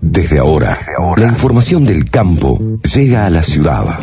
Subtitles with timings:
[0.00, 0.78] Desde ahora,
[1.16, 2.58] la información del campo
[2.94, 3.98] llega a la ciudad.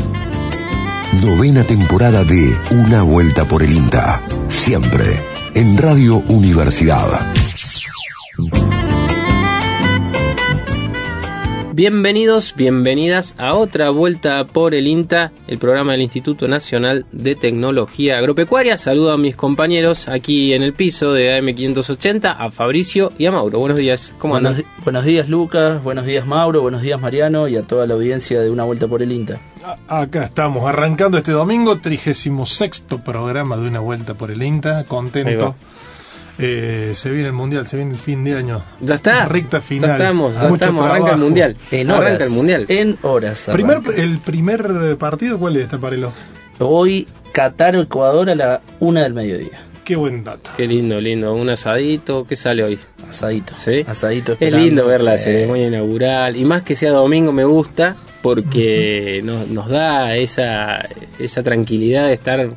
[1.23, 4.21] Novena temporada de Una Vuelta por el INTA.
[4.49, 5.19] Siempre
[5.53, 7.21] en Radio Universidad.
[11.75, 18.17] Bienvenidos, bienvenidas a otra vuelta por el INTA, el programa del Instituto Nacional de Tecnología
[18.17, 18.77] Agropecuaria.
[18.77, 23.59] Saludo a mis compañeros aquí en el piso de AM580, a Fabricio y a Mauro.
[23.59, 24.65] Buenos días, ¿cómo buenos, andan?
[24.85, 28.49] Buenos días Lucas, buenos días Mauro, buenos días Mariano y a toda la audiencia de
[28.49, 29.41] Una Vuelta por el INTA.
[29.89, 35.55] Acá estamos, arrancando este domingo, 36 programa de Una Vuelta por el INTA, contento.
[36.37, 38.61] Eh, se viene el mundial, se viene el fin de año.
[38.81, 39.25] Ya está.
[39.25, 39.89] Recta final.
[39.91, 40.85] Ya estamos, ya estamos.
[40.85, 41.55] Arranca el mundial.
[41.71, 42.21] En arranca horas.
[42.23, 42.65] el mundial.
[42.67, 43.49] En horas.
[43.51, 44.01] Primer, arranca.
[44.01, 46.11] ¿El primer partido cuál es, Taparelo?
[46.59, 49.61] Hoy Qatar Ecuador a la una del mediodía.
[49.83, 50.49] Qué buen dato.
[50.57, 51.33] Qué lindo, lindo.
[51.35, 52.25] Un asadito.
[52.25, 52.79] ¿Qué sale hoy?
[53.09, 53.53] Asadito.
[53.55, 53.85] ¿Sí?
[53.87, 54.35] Asadito.
[54.39, 55.25] Es lindo ver la Sí.
[55.25, 56.35] ceremonia inaugural.
[56.35, 60.89] Y más que sea domingo me gusta porque nos, nos da esa,
[61.19, 62.49] esa tranquilidad de estar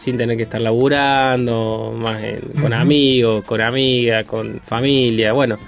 [0.00, 5.34] sin tener que estar laburando, más en- con amigos, con amigas, con familia.
[5.34, 5.58] Bueno,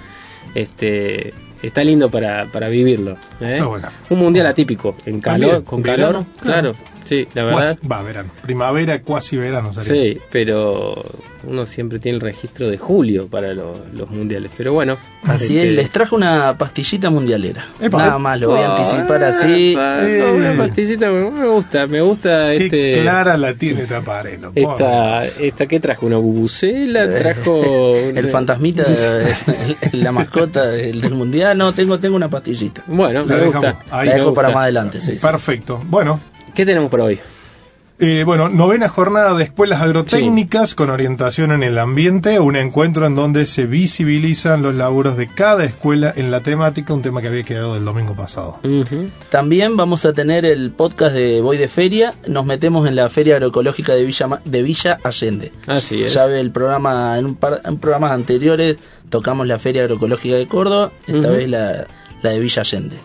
[0.55, 3.11] este está lindo para, para vivirlo.
[3.41, 3.53] ¿eh?
[3.53, 3.87] Está bueno.
[4.09, 6.71] Un mundial atípico, en calor, con calor, claro.
[6.71, 6.73] claro.
[7.13, 7.77] Sí, la verdad.
[7.79, 8.29] Cuasi- va, verano.
[8.41, 9.73] Primavera, cuasi verano.
[9.73, 9.91] sería.
[10.13, 11.03] Sí, pero
[11.45, 14.51] uno siempre tiene el registro de julio para lo- los mundiales.
[14.57, 14.97] Pero bueno.
[15.25, 17.65] Así este, es, les trajo una pastillita mundialera.
[17.81, 17.97] Epa.
[17.97, 19.73] Nada más, lo voy a anticipar eh, así.
[19.75, 20.23] pa- Eh.
[20.35, 23.01] Una pastillita me, me gusta, me gusta Qué este.
[23.01, 24.51] clara la tiene Taparelo.
[24.55, 28.83] Esta, esta que trajo una bubucela, trajo El fantasmita,
[29.93, 31.57] la mascota del, del mundial.
[31.57, 32.81] No, tengo, tengo una pastillita.
[32.87, 33.77] Bueno, La me dejamos gusta.
[33.91, 34.09] ahí.
[34.09, 34.99] la dejo para más adelante.
[34.99, 35.19] Sí, sí.
[35.19, 35.81] Perfecto.
[35.85, 36.19] Bueno,
[36.55, 37.19] ¿Qué tenemos por hoy?
[37.99, 43.15] Eh, bueno, novena jornada de escuelas agrotécnicas con orientación en el ambiente, un encuentro en
[43.15, 47.43] donde se visibilizan los laburos de cada escuela en la temática, un tema que había
[47.43, 48.59] quedado el domingo pasado.
[49.29, 52.13] También vamos a tener el podcast de Voy de Feria.
[52.27, 55.51] Nos metemos en la Feria Agroecológica de Villa, Ma- de Villa Allende.
[55.67, 56.13] Así es.
[56.13, 58.77] Ya ve el programa, en, un par- en programas anteriores
[59.09, 61.85] tocamos la Feria Agroecológica de Córdoba, esta vez la,
[62.23, 62.95] la de Villa Allende.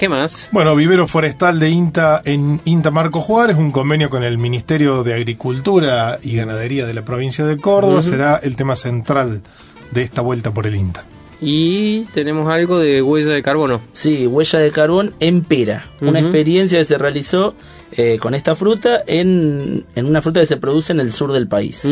[0.00, 0.48] ¿Qué más?
[0.50, 5.12] Bueno, vivero forestal de INTA en INTA Marco Juárez, un convenio con el Ministerio de
[5.12, 9.42] Agricultura y Ganadería de la provincia de Córdoba, será el tema central
[9.90, 11.04] de esta vuelta por el INTA.
[11.38, 13.82] Y tenemos algo de huella de carbono.
[13.92, 15.90] Sí, huella de carbón en pera.
[16.00, 17.54] Una experiencia que se realizó
[17.92, 21.48] eh, con esta fruta en, en una fruta que se produce en el sur del
[21.48, 21.86] país.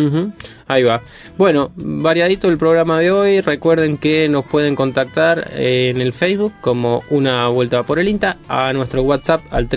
[0.66, 1.02] Ahí va.
[1.36, 3.40] Bueno, variadito el programa de hoy.
[3.40, 8.36] Recuerden que nos pueden contactar eh, en el Facebook como una vuelta por el INTA
[8.48, 9.68] a nuestro WhatsApp al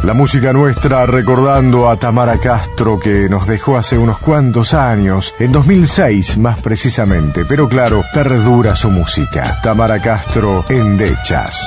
[0.06, 5.50] La música nuestra recordando a Tamara Castro que nos dejó hace unos cuantos años, en
[5.50, 9.60] 2006 más precisamente, pero claro, perdura su música.
[9.62, 11.60] Tamara Castro en Dechas.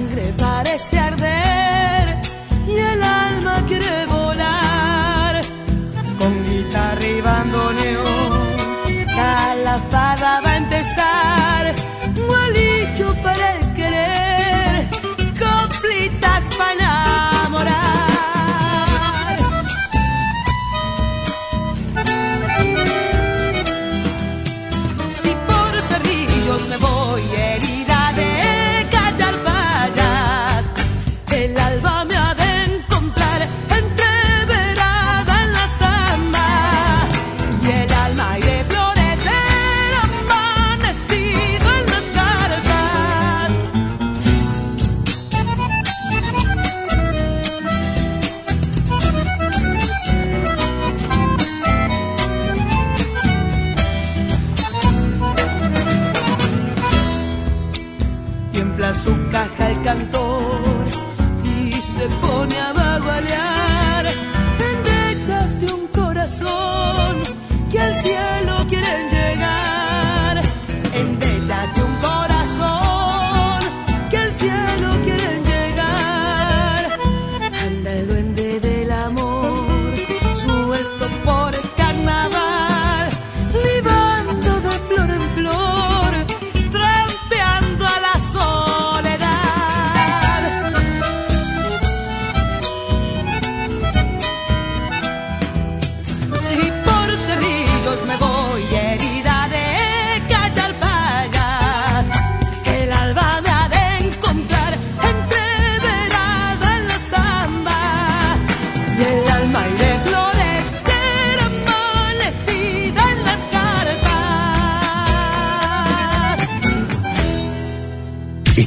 [0.00, 0.59] Sangre parece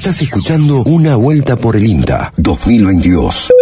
[0.03, 3.53] Estás escuchando Una Vuelta por el INTA 2022.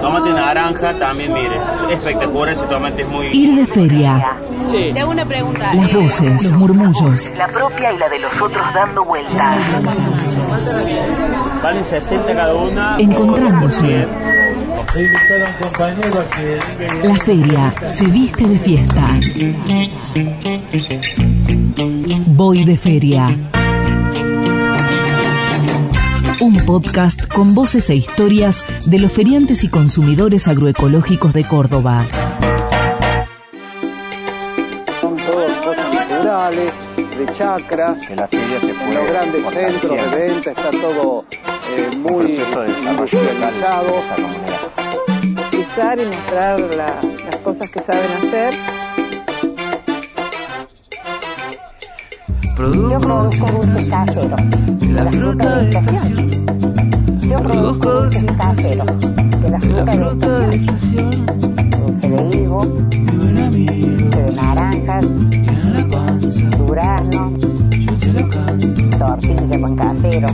[0.00, 1.60] Tomate naranja también, mire.
[1.90, 3.26] Es espectacular, ese tomate es muy...
[3.26, 4.38] Ir de feria.
[4.64, 4.90] Sí.
[4.94, 5.74] Te hago una pregunta.
[5.74, 7.30] Las eh, voces, los murmullos.
[7.36, 9.62] La propia y la de los otros dando vueltas.
[11.62, 12.96] Valen 60 cada una.
[12.98, 14.08] Encontrándose.
[17.02, 19.20] La feria se viste de fiesta.
[22.28, 23.50] Voy de feria.
[26.66, 32.04] Podcast con voces e historias de los feriantes y consumidores agroecológicos de Córdoba.
[35.00, 36.72] son todas cosas naturales,
[37.18, 41.24] de chacra, que la feria se puede los grandes centros de venta, está todo
[41.76, 43.86] eh, muy proceso de desarrollo industrializado.
[43.92, 45.46] de esa manera.
[45.46, 48.54] utilizar y mostrar la- las cosas que saben hacer.
[52.56, 54.40] Yo produzco dulces caseros.
[54.78, 56.46] De la fruta de estación.
[57.20, 58.86] Yo produzco dulces caseros.
[59.42, 61.26] De la fruta de estación.
[61.26, 62.64] Dulce de higo.
[62.64, 63.50] Dulce
[64.16, 65.04] de naranjas.
[66.58, 67.32] Durazno.
[68.98, 70.28] Tortilla con casero.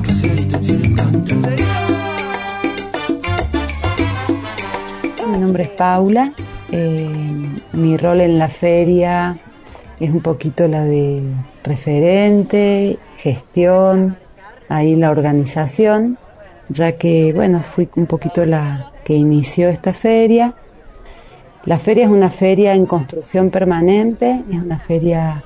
[5.32, 6.32] Mi nombre es Paula.
[6.72, 7.08] eh,
[7.72, 9.37] mi rol en la feria
[9.99, 11.22] es un poquito la de
[11.62, 14.16] referente, gestión,
[14.68, 16.18] ahí la organización,
[16.68, 20.54] ya que, bueno, fui un poquito la que inició esta feria.
[21.64, 25.42] La feria es una feria en construcción permanente, es una feria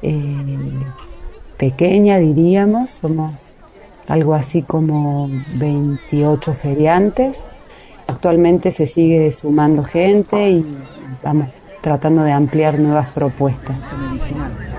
[0.00, 0.14] eh,
[1.58, 3.52] pequeña, diríamos, somos
[4.08, 7.44] algo así como 28 feriantes.
[8.06, 10.66] Actualmente se sigue sumando gente y
[11.22, 11.48] vamos
[11.82, 13.76] tratando de ampliar nuevas propuestas.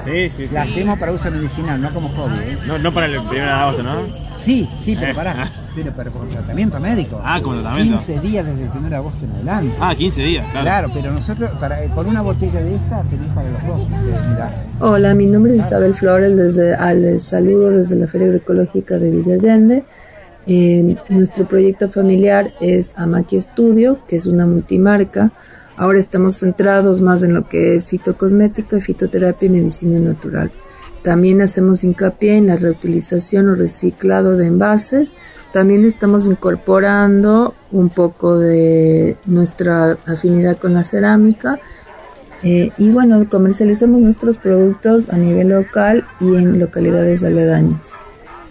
[0.04, 0.54] Sí, sí, sí.
[0.54, 2.36] La hacemos para uso medicinal, no como hobby.
[2.40, 2.58] ¿eh?
[2.68, 3.92] No, no para el 1 de agosto, ¿no?
[4.38, 5.16] Sí, sí, pero Eh.
[5.16, 5.50] pará.
[5.76, 7.22] Pero, pero con tratamiento médico.
[7.24, 7.98] Ah, con tratamiento.
[8.00, 9.76] 15 días desde el 1 de agosto en adelante.
[9.80, 10.66] Ah, 15 días, claro.
[10.66, 13.88] Claro, pero nosotros, para, eh, con una botella de esta, tenés para los dos.
[14.82, 19.10] Hola, mi nombre es Isabel Flores, desde, ah, les saludo desde la Feria Agroecológica de
[19.10, 19.84] Villa Allende.
[20.48, 25.32] Eh, nuestro proyecto familiar es Amaki Studio, que es una multimarca.
[25.76, 30.52] Ahora estamos centrados más en lo que es fitocosmética, fitoterapia y medicina natural.
[31.02, 35.14] También hacemos hincapié en la reutilización o reciclado de envases.
[35.52, 41.60] También estamos incorporando un poco de nuestra afinidad con la cerámica
[42.44, 47.92] eh, y bueno, comercializamos nuestros productos a nivel local y en localidades aledañas.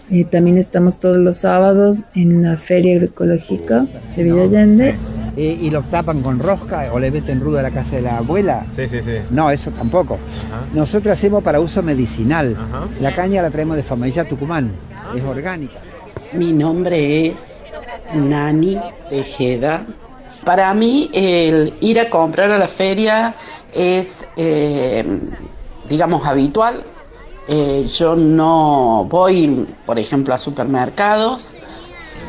[0.09, 3.85] Eh, también estamos todos los sábados en la Feria Agroecológica
[4.15, 4.95] de Villa Allende.
[5.35, 8.17] Eh, y lo tapan con rosca o le meten ruda a la casa de la
[8.17, 8.65] abuela.
[8.75, 9.15] Sí, sí, sí.
[9.31, 10.19] No, eso tampoco.
[10.73, 12.55] Nosotros hacemos para uso medicinal.
[12.55, 12.85] Ajá.
[13.01, 14.71] La caña la traemos de Familla Tucumán.
[15.15, 15.79] Es orgánica.
[16.33, 17.35] Mi nombre es
[18.13, 19.85] Nani Tejeda.
[20.45, 23.33] Para mí el ir a comprar a la feria
[23.73, 25.19] es, eh,
[25.89, 26.83] digamos, habitual.
[27.47, 31.53] Eh, yo no voy, por ejemplo, a supermercados.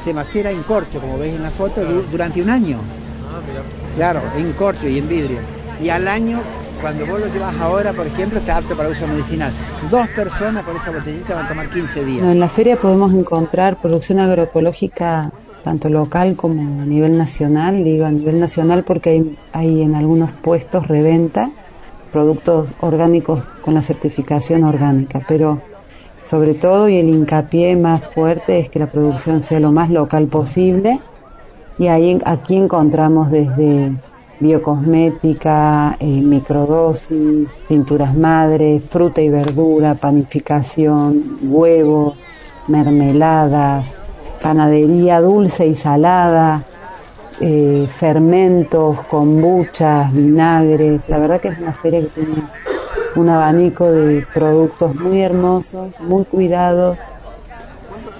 [0.04, 2.78] Se macera en corcho, como veis en la foto, du- durante un año.
[3.96, 5.38] Claro, en corcho y en vidrio.
[5.82, 6.40] Y al año,
[6.80, 9.50] cuando vos lo llevas ahora, por ejemplo, está apto para uso medicinal.
[9.90, 12.22] Dos personas con esa botellita van a tomar 15 días.
[12.22, 15.32] No, en la feria podemos encontrar producción agroecológica
[15.62, 20.30] tanto local como a nivel nacional, digo a nivel nacional porque hay, hay en algunos
[20.30, 21.50] puestos reventa
[22.12, 25.62] productos orgánicos con la certificación orgánica, pero
[26.24, 30.26] sobre todo y el hincapié más fuerte es que la producción sea lo más local
[30.26, 31.00] posible
[31.78, 33.92] y ahí aquí encontramos desde
[34.40, 42.18] biocosmética, eh, microdosis, pinturas madre, fruta y verdura, panificación, huevos,
[42.68, 43.86] mermeladas,
[44.42, 46.62] panadería dulce y salada,
[47.40, 51.08] eh, fermentos, kombuchas, vinagres.
[51.08, 52.42] La verdad que es una feria que tiene
[53.16, 56.98] un abanico de productos muy hermosos, muy cuidados.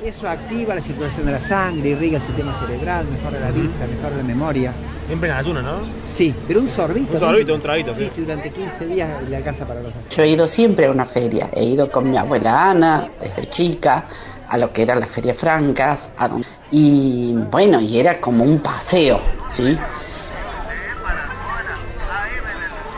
[0.05, 4.17] Eso activa la circulación de la sangre, irriga el sistema cerebral, mejora la vista, mejora
[4.19, 4.73] la memoria.
[5.07, 5.77] Siempre en ayuno, ¿no?
[6.07, 7.15] Sí, pero un sorbito.
[7.15, 8.21] Un sorbito, un traguito, Sí, sí.
[8.21, 11.49] durante 15 días le alcanza para los Yo he ido siempre a una feria.
[11.55, 14.05] He ido con mi abuela Ana, desde chica,
[14.47, 16.11] a lo que era la Feria Francas.
[16.19, 16.29] a
[16.71, 19.79] y bueno, y era como un paseo, ¿sí?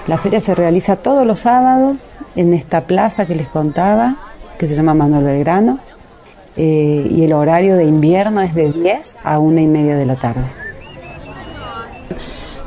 [0.06, 4.16] La feria se realiza todos los sábados en esta plaza que les contaba,
[4.58, 5.80] que se llama Manuel Belgrano,
[6.56, 10.16] eh, y el horario de invierno es de 10 a una y media de la
[10.16, 10.44] tarde.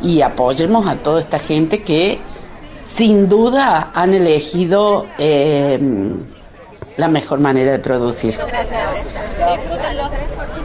[0.02, 2.20] y apoyemos a toda esta gente que
[2.84, 5.78] sin duda han elegido eh,
[7.00, 8.36] la mejor manera de producir.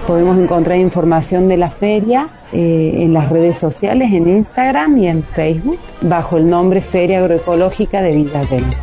[0.05, 5.23] Podemos encontrar información de la feria eh, en las redes sociales, en Instagram y en
[5.23, 8.77] Facebook, bajo el nombre Feria Agroecológica de Villa Allende.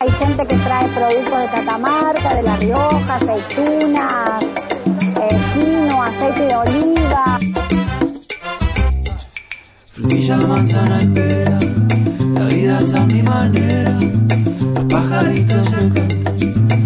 [0.00, 6.56] Hay gente que trae productos de Catamarca, de La Rioja, aceitunas, eh, quino, aceite de
[6.56, 7.38] oliva.
[9.92, 11.58] Frutilla, manzana y pera,
[12.34, 13.98] la vida es a mi manera.
[14.74, 16.81] Los pajaritos llegan,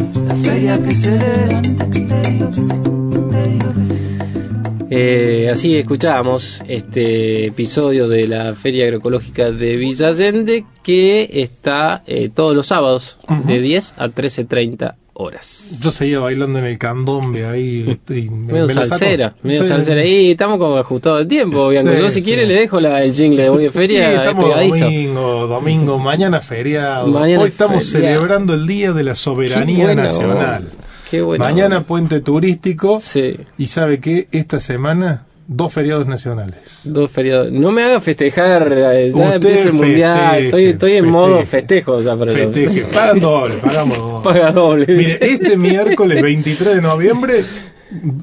[4.89, 12.31] Eh, así escuchábamos este episodio de la Feria Agroecológica de Villa Allende que está eh,
[12.33, 15.79] todos los sábados de 10 a 13.30 horas.
[15.83, 17.85] Yo seguía bailando en el candombe ahí.
[17.89, 19.69] este, y me- Medio me salsera, medio Sí.
[19.69, 20.05] salsera.
[20.05, 21.93] Y estamos como ajustados de tiempo, Bianco.
[21.95, 22.23] Sí, Yo si sí.
[22.25, 26.41] quiere le dejo la, el jingle de Voy de Sí, Feria estamos domingo, domingo, mañana
[26.41, 27.09] feriado.
[27.09, 30.73] Mañana Hoy estamos celebrando el Día de la Soberanía bueno, Nacional.
[31.11, 31.45] Qué bueno.
[31.45, 33.01] Mañana puente turístico.
[33.59, 36.81] Y sabe que esta semana dos feriados nacionales.
[36.85, 37.53] Dos feriados.
[37.53, 40.17] No me haga festejar, eh, ya Usted empieza el mundial.
[40.19, 41.13] festeje, estoy estoy en festeje.
[41.13, 42.01] modo festejo.
[42.03, 44.25] Ya, para Festeje, pagan doble, pagamos doble.
[44.25, 44.87] Paga doble.
[44.89, 47.45] Mire, este miércoles 23 de noviembre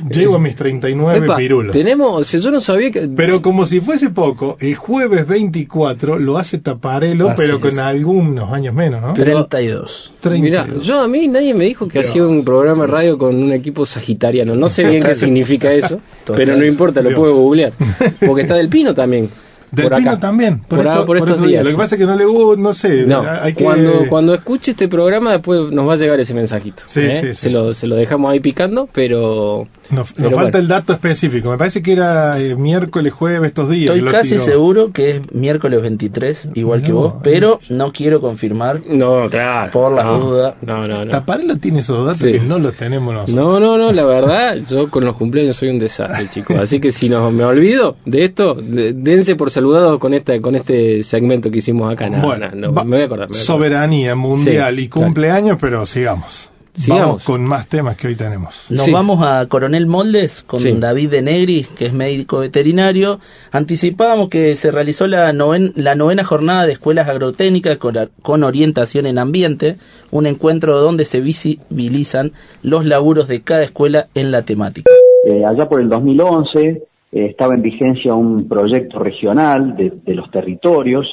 [0.09, 1.73] llego a mis 39 Epa, pirulos.
[1.73, 3.01] Tenemos, si yo no sabía que.
[3.07, 7.61] Pero como si fuese poco, el jueves 24 lo hace Taparelo, Así pero es.
[7.61, 9.13] con algunos años menos, ¿no?
[9.13, 10.13] 32.
[10.39, 12.09] Mira, yo a mí nadie me dijo que Dios.
[12.09, 14.55] hacía un programa de radio con un equipo sagitariano.
[14.55, 15.99] No sé bien qué significa eso,
[16.35, 17.19] pero no importa, lo Dios.
[17.19, 17.73] puedo googlear.
[18.25, 19.29] Porque está del Pino también.
[19.73, 20.19] Del por Pino acá.
[20.19, 21.63] también, por, Por, esto- a- por por estos estos días.
[21.65, 23.63] Lo que pasa es que no le gusta, no sé, No, hay que...
[23.63, 26.83] cuando, cuando escuche este programa después nos va a llegar ese mensajito.
[26.85, 27.17] Sí, ¿eh?
[27.19, 27.33] sí, sí.
[27.33, 29.67] Se, lo, se lo dejamos ahí picando, pero...
[29.89, 30.59] Nos, pero nos falta bueno.
[30.59, 31.49] el dato específico.
[31.51, 33.95] Me parece que era eh, miércoles, jueves, estos días.
[33.95, 34.41] Estoy casi tiró.
[34.43, 39.71] seguro que es miércoles 23, igual que vos, pero no quiero confirmar No, claro.
[39.71, 40.53] por las No, dudas.
[40.61, 41.11] No, no, no.
[41.11, 42.31] Taparelo tiene esos datos Sí.
[42.33, 43.35] que no los tenemos nosotros.
[43.35, 46.57] No, no, no, la verdad, yo con los cumpleaños soy un desastre, chicos.
[46.57, 50.55] Así que si no me olvido de esto, de- dense por saludados con esta con
[50.55, 52.09] este segmento que hicimos acá.
[52.09, 53.29] No, Bueno, no, no, va- me voy a acordar.
[53.29, 53.45] me voy a acordar.
[53.45, 56.49] Soberanía mundial Sí, y cumpleaños, pero sigamos.
[56.75, 57.05] Sigamos.
[57.05, 58.65] Vamos con más temas que hoy tenemos.
[58.69, 58.91] Nos Sí.
[58.91, 60.71] vamos a Coronel Moldes con Sí.
[60.71, 63.19] David de Negri, que es médico veterinario.
[63.51, 69.05] Anticipábamos que se realizó la, noven- la novena jornada de escuelas agrotécnicas con, con orientación
[69.05, 69.75] en ambiente,
[70.09, 72.31] un encuentro donde se visibilizan
[72.63, 74.89] los laburos de cada escuela en la temática.
[75.25, 76.81] Eh, allá por el 2011
[77.13, 81.07] eh, estaba en vigencia un proyecto regional de, los territorios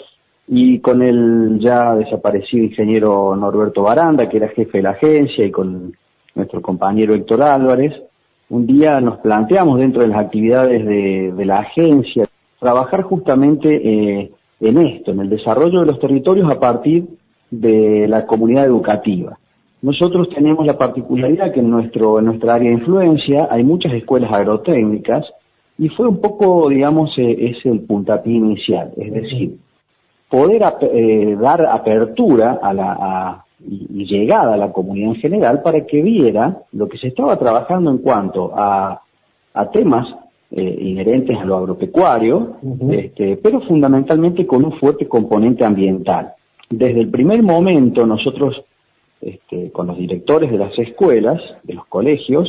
[0.48, 5.50] y con el ya desaparecido ingeniero Norberto Baranda, que era jefe de la agencia, y
[5.50, 5.94] con
[6.34, 7.92] nuestro compañero Héctor Álvarez,
[8.48, 12.24] un día nos planteamos dentro de las actividades de, de la agencia
[12.58, 17.06] trabajar justamente eh, en esto, en el desarrollo de los territorios a partir
[17.50, 19.38] de la comunidad educativa.
[19.82, 24.30] Nosotros tenemos la particularidad que en, nuestro, en nuestra área de influencia hay muchas escuelas
[24.32, 25.26] agrotécnicas
[25.82, 29.56] y fue un poco, digamos, eh, ese el puntapié inicial, es decir,
[30.28, 35.20] poder ap- eh, dar apertura a la, a- y, y llegada a la comunidad en
[35.26, 39.00] general para que viera lo que se estaba trabajando en cuanto a,
[39.54, 40.06] a temas
[40.52, 42.56] eh, inherentes a lo agropecuario,
[42.90, 46.32] este, pero fundamentalmente con un fuerte componente ambiental.
[46.68, 48.62] Desde el primer momento nosotros,
[49.20, 52.46] este, con los directores de las escuelas, de los colegios,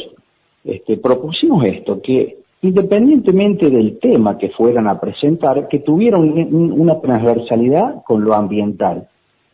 [0.64, 6.80] este, propusimos esto, que independientemente del tema que fueran a presentar, que tuvieran un- un-
[6.80, 9.08] una transversalidad con lo ambiental,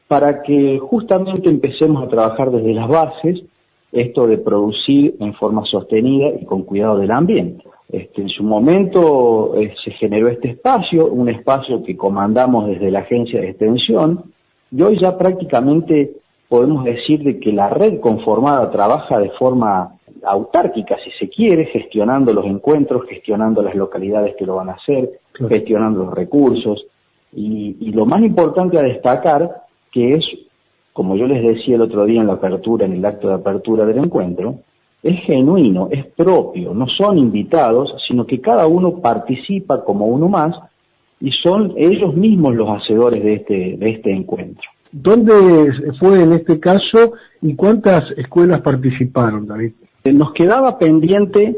[0.08, 3.44] para que justamente empecemos a trabajar desde las bases
[3.92, 7.64] esto de producir en forma sostenida y con cuidado del ambiente.
[7.90, 13.00] Este, en su momento eh, se generó este espacio, un espacio que comandamos desde la
[13.00, 14.24] agencia de extensión,
[14.70, 16.12] y hoy ya prácticamente
[16.50, 19.97] podemos decir de que la red conformada trabaja de forma
[20.28, 25.20] autárquica, si se quiere, gestionando los encuentros, gestionando las localidades que lo van a hacer,
[25.50, 26.86] gestionando los recursos.
[27.34, 30.26] Y, y lo más importante a destacar, que es,
[30.94, 33.86] como yo les decía el otro día en la apertura, en el acto de apertura
[33.86, 34.60] del encuentro,
[35.04, 40.58] es genuino, es propio, no son invitados, sino que cada uno participa como uno más
[41.20, 44.70] y son ellos mismos los hacedores de este, de este encuentro.
[44.92, 45.34] ¿Dónde
[46.00, 49.74] fue en este caso y cuántas escuelas participaron, David?
[50.04, 51.58] Eh, Nos quedaba pendiente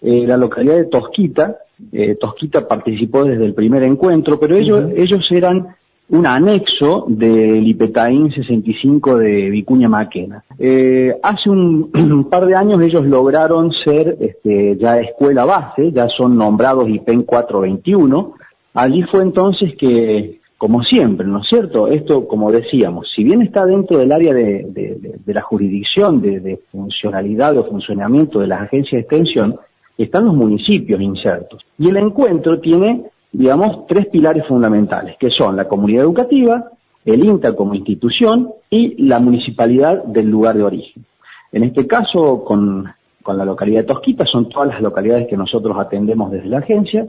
[0.00, 1.58] eh, la localidad de Tosquita.
[1.92, 5.76] Eh, Tosquita participó desde el primer encuentro, pero ellos, ellos eran
[6.10, 10.42] un anexo del IPETAIN 65 de Vicuña Maquena.
[10.58, 16.08] Eh, hace un, un par de años ellos lograron ser este, ya escuela base, ya
[16.08, 18.34] son nombrados IPEN 421.
[18.74, 21.86] Allí fue entonces que, como siempre, ¿no es cierto?
[21.86, 27.56] Esto, como decíamos, si bien está dentro del área de, la jurisdicción de, de funcionalidad
[27.56, 29.58] o funcionamiento de las agencias de extensión
[29.96, 31.64] están los municipios insertos.
[31.78, 36.72] Y el encuentro tiene, digamos, tres pilares fundamentales, que son la comunidad educativa,
[37.04, 41.04] el INTA como institución y la municipalidad del lugar de origen.
[41.52, 45.76] En este caso, con, con la localidad de Tosquita, son todas las localidades que nosotros
[45.78, 47.06] atendemos desde la agencia,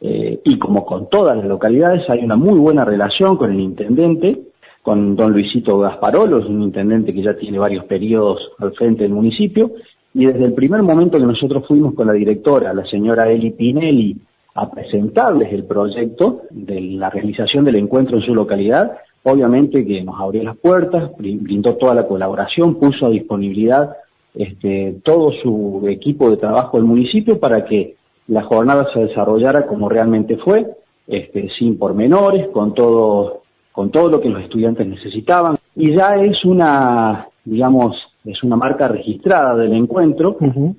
[0.00, 4.40] eh, y como con todas las localidades hay una muy buena relación con el intendente,
[4.82, 9.12] con don Luisito Gasparolo, es un intendente que ya tiene varios periodos al frente del
[9.12, 9.72] municipio,
[10.14, 14.16] y desde el primer momento que nosotros fuimos con la directora, la señora Eli Pinelli,
[14.54, 20.20] a presentarles el proyecto de la realización del encuentro en su localidad, obviamente que nos
[20.20, 23.96] abrió las puertas, brindó toda la colaboración, puso a disponibilidad
[24.34, 27.96] este, todo su equipo de trabajo del municipio para que
[28.30, 30.66] la jornada se desarrollara como realmente fue,
[31.06, 35.56] este, sin pormenores, con todo, con todo lo que los estudiantes necesitaban.
[35.74, 40.36] Y ya es una, digamos, es una marca registrada del encuentro.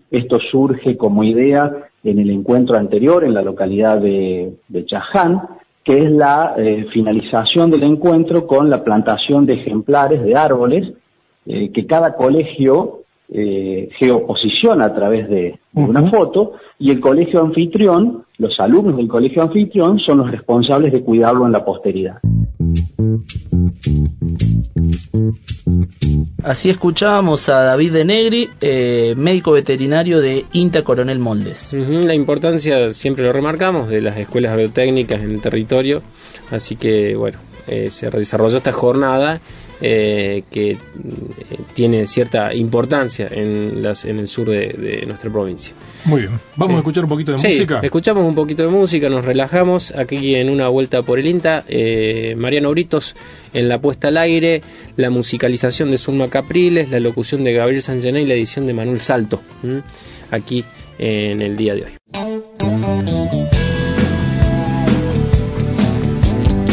[0.10, 5.42] Esto surge como idea en el encuentro anterior en la localidad de, de Chaján,
[5.84, 10.94] que es la eh, finalización del encuentro con la plantación de ejemplares de árboles
[11.46, 13.01] eh, que cada colegio
[13.32, 19.08] eh, geoposiciona a través de, de una foto y el colegio anfitrión, los alumnos del
[19.08, 22.20] colegio anfitrión son los responsables de cuidarlo en la posteridad.
[26.44, 31.74] Así escuchábamos a David de Negri, eh, médico veterinario de INTA Coronel Moldes.
[31.74, 36.02] La importancia, siempre lo remarcamos, de las escuelas biotécnicas en el territorio.
[36.50, 39.40] Así que, bueno, eh, se desarrolló esta jornada
[39.82, 45.74] eh, que mm, tiene cierta importancia en, las, en el sur de, de nuestra provincia.
[46.06, 46.40] Muy bien.
[46.56, 47.80] Vamos a escuchar un poquito de Sí, música.
[47.84, 51.64] escuchamos un poquito de música, nos relajamos aquí en una vuelta por el INTA.
[51.68, 53.16] eh, Mariano Britos
[53.54, 54.62] en la puesta al aire,
[54.96, 59.02] la musicalización de Zulma Capriles, la locución de Gabriel Sangené y la edición de Manuel
[59.02, 59.82] Salto, ¿m?
[60.32, 60.64] aquí
[61.00, 63.61] en el día de hoy.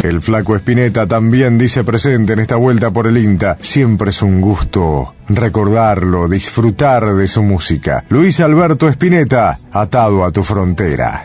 [0.08, 3.58] El flaco Espineta también dice presente en esta vuelta por el INTA.
[3.60, 8.06] Siempre es un gusto recordarlo, disfrutar de su música.
[8.08, 11.24] Luis Alberto Espineta, atado a tu frontera.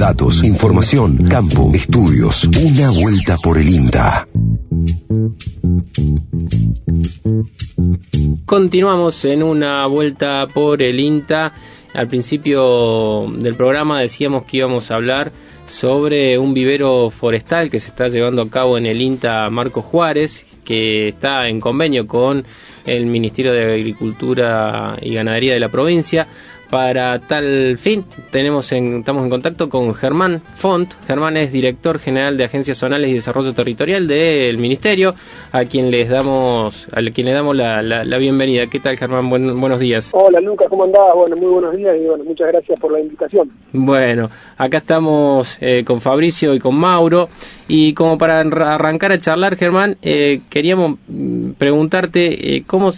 [0.00, 2.44] Datos, información, campo, estudios.
[2.46, 4.26] Una vuelta por el INTA.
[8.46, 11.52] Continuamos en una vuelta por el INTA.
[11.92, 15.32] Al principio del programa decíamos que íbamos a hablar
[15.66, 20.46] sobre un vivero forestal que se está llevando a cabo en el INTA Marco Juárez,
[20.64, 22.46] que está en convenio con
[22.86, 26.26] el Ministerio de Agricultura y Ganadería de la provincia.
[26.70, 30.92] Para tal fin, tenemos en- estamos en contacto con Germán Font.
[31.04, 35.12] Germán es director general de Agencias Zonales y Desarrollo Territorial del Ministerio,
[35.50, 38.68] a quien les damos, a quien le damos la, la- la bienvenida.
[38.68, 39.28] ¿Qué tal, Germán?
[39.28, 40.10] Buen- buenos días.
[40.12, 41.00] Hola Lucas, ¿cómo andás?
[41.12, 43.50] Bueno, muy buenos días y bueno, muchas gracias por la invitación.
[43.72, 47.30] Bueno, acá estamos eh, con Fabricio y con Mauro.
[47.66, 52.90] Y como para arra- arrancar a charlar, Germán, eh, queríamos mm, preguntarte eh, cómo,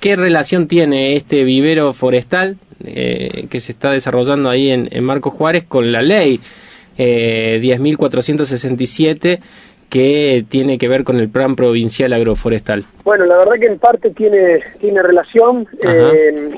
[0.00, 5.30] qué relación tiene este vivero forestal eh, que se está desarrollando ahí en, en Marco
[5.30, 6.40] Juárez con la ley
[6.96, 9.40] eh, 10.467
[9.88, 12.84] que tiene que ver con el Plan Provincial Agroforestal.
[13.04, 15.68] Bueno, la verdad que en parte tiene, tiene relación.
[15.82, 16.50] Eh,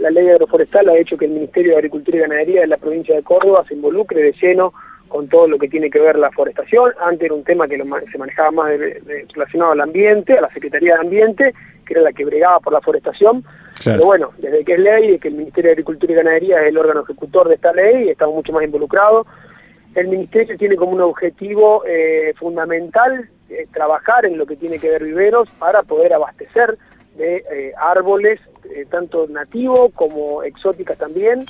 [0.00, 3.14] la ley agroforestal ha hecho que el Ministerio de Agricultura y Ganadería de la provincia
[3.14, 4.74] de Córdoba se involucre de lleno
[5.12, 6.90] con todo lo que tiene que ver la forestación.
[6.98, 10.40] Antes era un tema que lo se manejaba más de- de- relacionado al ambiente, a
[10.40, 13.44] la Secretaría de Ambiente, que era la que bregaba por la forestación.
[13.84, 16.68] Pero bueno, desde que es ley, de que el Ministerio de Agricultura y Ganadería es
[16.68, 19.26] el órgano ejecutor de esta ley, estamos mucho más involucrados.
[19.94, 24.88] El Ministerio tiene como un objetivo eh, fundamental eh, trabajar en lo que tiene que
[24.88, 26.78] ver viveros para poder abastecer
[27.18, 28.40] de eh, árboles,
[28.88, 31.44] tanto nativos como exóticas también,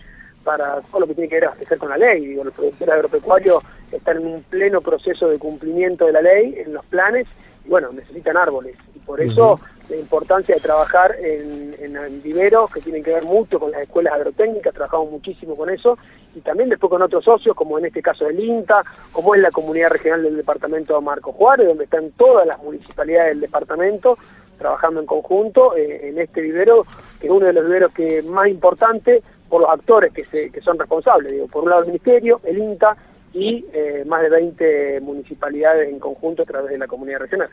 [0.45, 2.27] para todo lo que tiene que ver abastecer con la ley.
[2.27, 6.73] Digo, los productores agropecuarios están en un pleno proceso de cumplimiento de la ley, en
[6.73, 7.27] los planes,
[7.65, 8.77] y bueno, necesitan árboles.
[8.95, 13.25] Y por eso la importancia de trabajar en, en, en viveros que tienen que ver
[13.25, 15.99] mucho con las escuelas agrotécnicas, trabajamos muchísimo con eso,
[16.35, 19.51] y también después con otros socios, como en este caso el INTA, como es la
[19.51, 24.17] comunidad regional del departamento de Marco Juárez, donde están todas las municipalidades del departamento
[24.59, 26.87] trabajando en conjunto eh, en este vivero,
[27.21, 30.62] que es uno de los viveros que más importante por los actores que, se, que
[30.62, 31.31] son responsables.
[31.31, 32.97] Digo, por un lado el Ministerio, el INTA
[33.35, 37.51] y eh, más de 20 municipalidades en conjunto a través de la comunidad regional.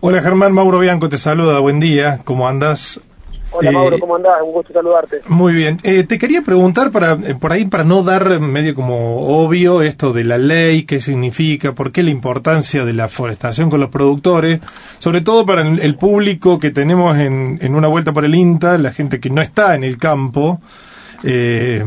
[0.00, 3.00] Hola Germán, Mauro Bianco te saluda, buen día, ¿cómo andas?
[3.52, 4.34] Hola Eh, Mauro, ¿cómo andás?
[4.44, 5.22] Un gusto saludarte.
[5.28, 9.42] Muy bien, Eh, te quería preguntar para eh, por ahí para no dar medio como
[9.44, 13.80] obvio esto de la ley, qué significa, por qué la importancia de la forestación con
[13.80, 14.60] los productores,
[15.00, 18.78] sobre todo para el, el público que tenemos en, en una vuelta por el INTA,
[18.78, 20.60] la gente que no está en el campo.
[21.24, 21.84] eh,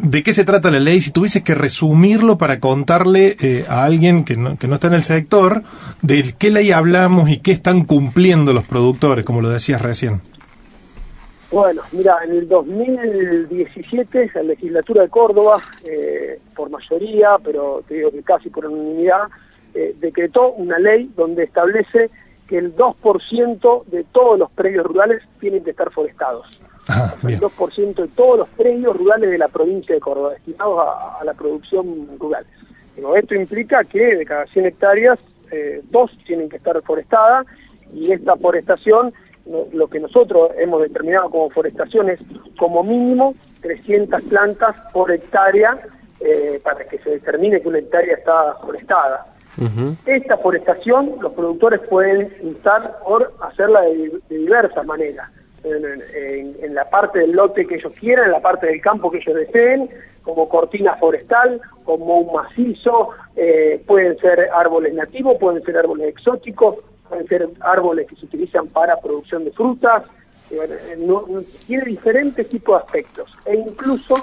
[0.00, 1.02] ¿De qué se trata la ley?
[1.02, 4.94] Si tuvieses que resumirlo para contarle eh, a alguien que no, que no está en
[4.94, 5.64] el sector,
[6.00, 10.22] de qué ley hablamos y qué están cumpliendo los productores, como lo decías recién.
[11.52, 18.10] Bueno, mira, en el 2017 la legislatura de Córdoba, eh, por mayoría, pero te digo
[18.10, 19.28] que casi por unanimidad,
[19.74, 22.10] eh, decretó una ley donde establece
[22.48, 26.46] que el 2% de todos los predios rurales tienen que estar forestados.
[26.88, 31.18] Ah, El 2% de todos los predios rurales de la provincia de Córdoba, destinados a,
[31.20, 32.46] a la producción rural.
[32.96, 35.18] Digo, esto implica que de cada 100 hectáreas,
[35.50, 37.46] eh, dos tienen que estar forestadas
[37.92, 39.12] y esta forestación,
[39.72, 42.20] lo que nosotros hemos determinado como forestación es
[42.58, 45.78] como mínimo 300 plantas por hectárea
[46.20, 49.26] eh, para que se determine que una hectárea está forestada.
[50.06, 55.28] Esta forestación los productores pueden instar por hacerla de, de diversas maneras.
[55.64, 55.84] En,
[56.16, 59.18] en- en la parte del lote que ellos quieran, en la parte del campo que
[59.18, 59.88] ellos deseen,
[60.22, 66.76] como cortina forestal, como un macizo, eh, pueden ser árboles nativos, pueden ser árboles exóticos,
[67.12, 70.02] pueden ser árboles que se utilizan para producción de frutas,
[70.50, 71.26] eh, no-
[71.66, 73.30] tiene diferentes tipos de aspectos.
[73.44, 74.16] E incluso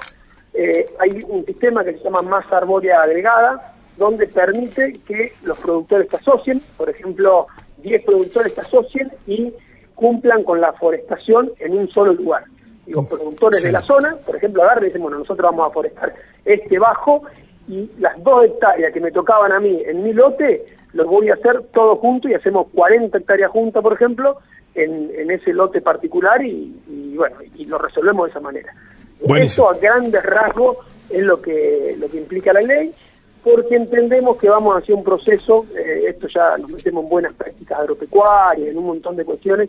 [0.52, 6.08] eh, hay un sistema que se llama masa arbórea agregada, donde permite que los productores
[6.10, 7.46] se asocien, por ejemplo,
[7.78, 9.52] 10 productores se asocien y
[9.94, 12.42] cumplan con la forestación en un solo lugar.
[12.86, 16.12] Digo, productores de la zona, por ejemplo, agarran y dicen, bueno, nosotros vamos a forestar
[16.44, 17.22] este bajo
[17.68, 21.34] y las dos hectáreas que me tocaban a mí en mi lote, los voy a
[21.34, 24.38] hacer todos juntos y hacemos 40 hectáreas juntas, por ejemplo,
[24.74, 28.74] en, en ese lote particular y, y, bueno, y lo resolvemos de esa manera.
[29.24, 29.70] Buenísimo.
[29.70, 30.78] Eso a grandes rasgos
[31.10, 32.92] es lo que, lo que implica la ley,
[33.42, 37.80] porque entendemos que vamos hacia un proceso, eh, esto ya nos metemos en buenas prácticas
[37.80, 39.68] agropecuarias, en un montón de cuestiones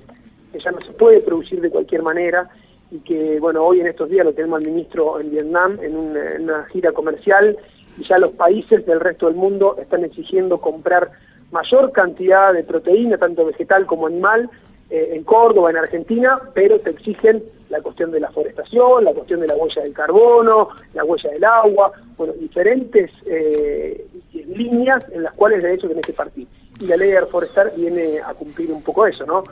[0.51, 2.49] que ya no se puede producir de cualquier manera
[2.91, 6.36] y que, bueno, hoy en estos días lo tenemos al ministro en Vietnam en una,
[6.36, 7.57] en una gira comercial
[7.97, 11.12] y ya los países del resto del mundo están exigiendo comprar
[11.51, 14.49] mayor cantidad de proteína, tanto vegetal como animal,
[14.89, 19.39] eh, en Córdoba, en Argentina, pero te exigen la cuestión de la forestación, la cuestión
[19.39, 25.34] de la huella del carbono, la huella del agua, bueno, diferentes eh, líneas en las
[25.34, 26.45] cuales de eso tenés que partir.
[26.82, 29.43] Y la ley agroforestal viene a cumplir un poco eso, ¿no?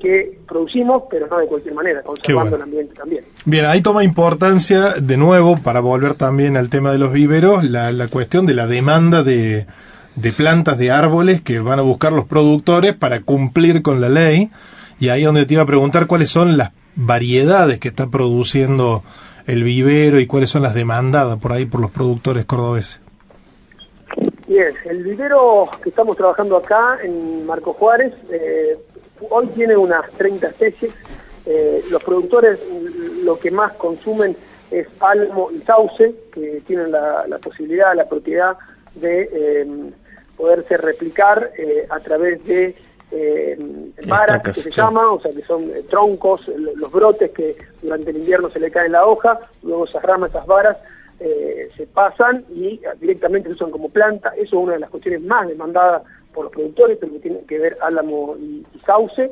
[0.00, 2.56] Que, producimos, pero no de cualquier manera, conservando bueno.
[2.56, 3.24] el ambiente también.
[3.44, 7.92] Bien, ahí toma importancia, de nuevo, para volver también al tema de los viveros, la,
[7.92, 9.66] la cuestión de la demanda de,
[10.16, 14.50] de plantas, de árboles que van a buscar los productores para cumplir con la ley.
[15.00, 19.02] Y ahí donde te iba a preguntar cuáles son las variedades que está produciendo
[19.46, 23.00] el vivero y cuáles son las demandadas por ahí por los productores cordobeses.
[24.46, 28.76] Bien, el vivero que estamos trabajando acá en Marco Juárez, eh,
[29.30, 30.92] hoy tiene unas 30 especies.
[31.46, 32.58] Eh, los productores
[33.24, 34.36] lo que más consumen
[34.70, 38.56] es álamo y sauce, que tienen la, la posibilidad, la propiedad
[38.94, 39.66] de eh,
[40.36, 42.74] poderse replicar eh, a través de
[44.06, 44.70] varas, que se sí.
[44.70, 48.70] llama, o sea, que son troncos, lo- los brotes que durante el invierno se le
[48.70, 50.78] caen la hoja, luego esas ramas, esas varas,
[51.20, 54.30] eh, se pasan y eh, directamente se usan como planta.
[54.30, 57.58] Eso es una de las cuestiones más demandadas por los productores, pero que tiene que
[57.58, 59.30] ver álamo y, y sauce.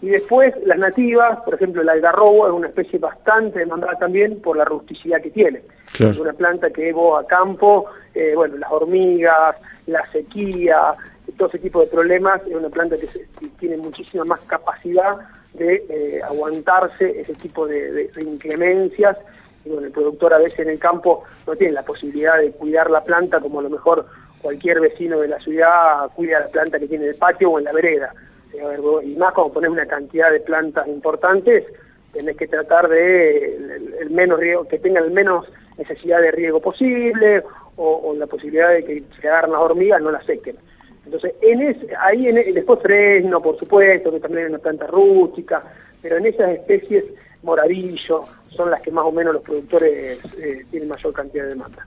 [0.00, 4.56] Y después las nativas, por ejemplo el algarrobo es una especie bastante demandada también por
[4.56, 5.62] la rusticidad que tiene.
[5.92, 6.12] Claro.
[6.12, 9.56] Es una planta que vos a campo, eh, bueno, las hormigas,
[9.86, 10.94] la sequía,
[11.36, 15.16] todo ese tipo de problemas, es una planta que, se- que tiene muchísima más capacidad
[15.54, 19.16] de eh, aguantarse ese tipo de, de- de inclemencias.
[19.64, 22.88] Y bueno, el productor a veces en el campo no tiene la posibilidad de cuidar
[22.90, 24.06] la planta como a lo mejor
[24.40, 27.64] cualquier vecino de la ciudad cuida la planta que tiene en el patio o en
[27.64, 28.12] la vereda.
[29.04, 31.64] Y más cuando pones una cantidad de plantas importantes,
[32.12, 33.56] tenés que tratar de
[34.00, 35.46] el, menos riego, que tengan el menos
[35.76, 37.44] necesidad de riego posible
[37.76, 40.56] o, la posibilidad de que si le agarran las hormigas no las sequen.
[41.04, 45.62] Entonces, en ese, ahí en, después fresno, por supuesto, que también es una planta rústica,
[46.02, 47.04] pero en esas especies
[47.42, 51.86] moradillo son las que más o menos los productores eh, tienen mayor cantidad de demanda.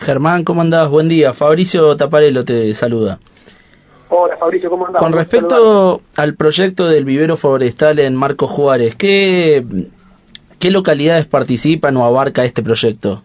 [0.00, 0.88] Germán, ¿cómo andás?
[0.88, 1.32] Buen día.
[1.32, 3.18] Fabricio Taparelo te saluda.
[4.10, 5.02] Hola Fabricio, ¿cómo andás?
[5.02, 9.62] Con respecto al proyecto del vivero forestal en Marco Juárez, ¿qué,
[10.58, 13.22] ¿qué localidades participan o abarca este proyecto?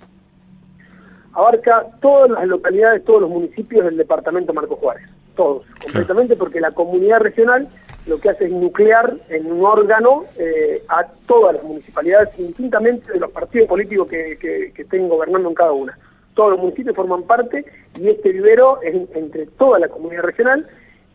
[1.35, 6.69] abarca todas las localidades, todos los municipios del departamento Marco Juárez, todos, completamente, porque la
[6.71, 7.67] comunidad regional
[8.05, 13.19] lo que hace es nuclear en un órgano eh, a todas las municipalidades, indistintamente de
[13.19, 15.97] los partidos políticos que, que- que estén gobernando en cada una.
[16.33, 17.65] Todos los municipios forman parte
[17.99, 20.67] y este vivero es en- entre toda la comunidad regional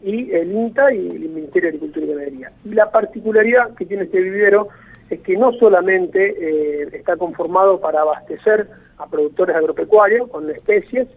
[0.02, 2.52] y el INTA y el Ministerio de Agricultura y Ganadería.
[2.64, 4.68] Y la particularidad que tiene este vivero
[5.11, 6.35] es que no solamente
[6.83, 11.09] eh, está conformado para abastecer a productores agropecuarios con especies,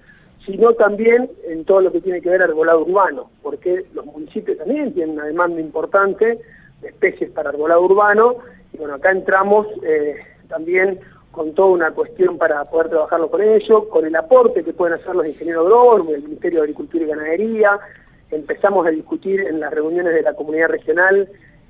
[0.45, 4.93] sino también en todo lo que tiene que ver arbolado urbano, porque los municipios también
[4.93, 6.39] tienen una demanda importante
[6.81, 8.35] de especies para arbolado urbano,
[8.73, 10.15] y bueno, acá entramos eh,
[10.47, 10.99] también
[11.31, 15.15] con toda una cuestión para poder trabajarlo con ellos, con el aporte que pueden hacer
[15.15, 17.79] los ingenieros agrónomos, el Ministerio de Agricultura y Ganadería,
[18.31, 21.29] empezamos a discutir en las reuniones de la comunidad regional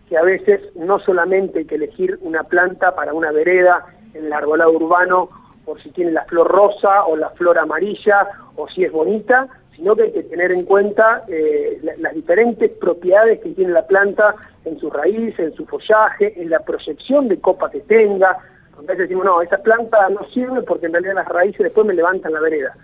[0.09, 4.33] que a veces no solamente hay que elegir una planta para una vereda en el
[4.33, 5.29] arbolado urbano
[5.63, 9.95] por si tiene la flor rosa o la flor amarilla o si es bonita, sino
[9.95, 14.35] que hay que tener en cuenta eh, la- las diferentes propiedades que tiene la planta
[14.65, 18.37] en sus raíces, en su follaje, en la proyección de copa que tenga.
[18.81, 22.33] Veces decimos, no, esa planta no sirve porque en realidad las raíces después me levantan
[22.33, 22.75] la vereda.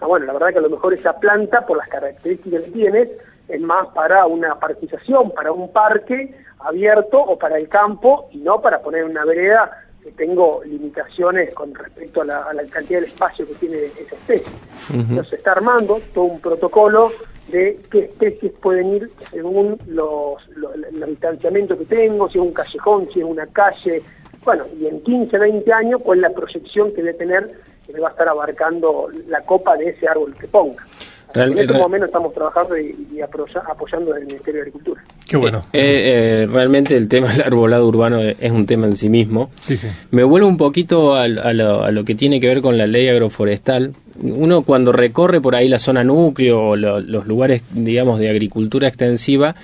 [0.00, 3.10] Ah, bueno, la verdad que a lo mejor esa planta, por las características que tiene,
[3.48, 8.60] es más para una parquización, para un parque abierto o para el campo y no
[8.60, 13.06] para poner una vereda que tengo limitaciones con respecto a la, a la cantidad de
[13.06, 14.52] espacio que tiene esa especie.
[14.92, 17.10] Entonces se está armando todo un protocolo
[17.48, 22.52] de qué especies pueden ir según los, los, los distanciamientos que tengo, si es un
[22.52, 24.02] callejón, si es una calle,
[24.46, 27.50] bueno, y en 15, 20 años, cuál es la proyección que debe tener,
[27.86, 30.82] que me va a estar abarcando la copa de ese árbol que ponga.
[31.34, 35.02] Real- en este real- momento estamos trabajando y, y apoya- apoyando el Ministerio de Agricultura.
[35.28, 35.66] Qué bueno.
[35.72, 39.50] Eh, eh, realmente el tema del arbolado urbano es un tema en sí mismo.
[39.60, 39.88] Sí, sí.
[40.12, 42.86] Me vuelvo un poquito al- a, lo, a lo que tiene que ver con la
[42.86, 43.92] ley agroforestal.
[44.22, 48.88] Uno cuando recorre por ahí la zona núcleo o lo- los lugares, digamos, de agricultura
[48.88, 49.56] extensiva,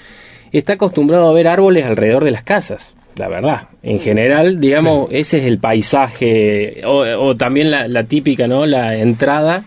[0.51, 2.95] está acostumbrado a ver árboles alrededor de las casas.
[3.17, 8.47] La verdad, en general, digamos, ese es el paisaje, o, o también la, la típica,
[8.49, 8.67] ¿no?
[8.67, 9.65] La entrada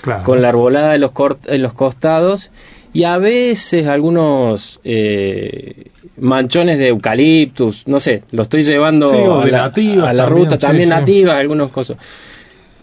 [0.00, 0.24] Claro.
[0.24, 2.50] con la arbolada de los cort- en los costados
[2.92, 5.86] y a veces algunos eh,
[6.18, 10.44] manchones de eucaliptus, no sé, lo estoy llevando Sí, a, la, nativas a la también,
[10.44, 10.94] ruta, también sí.
[10.94, 11.98] nativas, algunas cosas.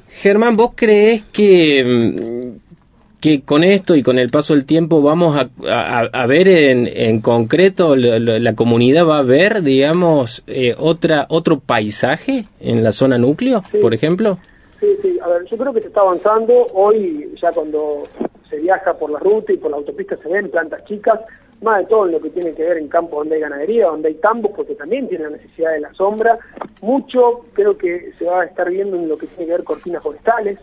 [0.09, 1.83] Germán, ¿vos crees que
[2.68, 2.68] mm,
[3.19, 6.87] que con esto y con el paso del tiempo vamos a, a- a ver en,
[6.87, 12.83] en concreto, la, la- la comunidad va a ver, digamos, eh, otra otro paisaje en
[12.83, 14.37] la zona núcleo, por ejemplo.
[14.79, 16.65] Sí, sí, a ver, yo creo que se está avanzando.
[16.73, 18.03] Hoy, ya cuando
[18.49, 21.19] se viaja por la ruta y por la autopista, se ven plantas chicas,
[21.61, 24.07] más de todo en lo que tiene que ver en campos donde hay ganadería, donde
[24.07, 26.39] hay tambos, porque también tiene la necesidad de la sombra.
[26.81, 30.01] Mucho creo que se va a estar viendo en lo que tiene que ver cortinas
[30.01, 30.57] forestales,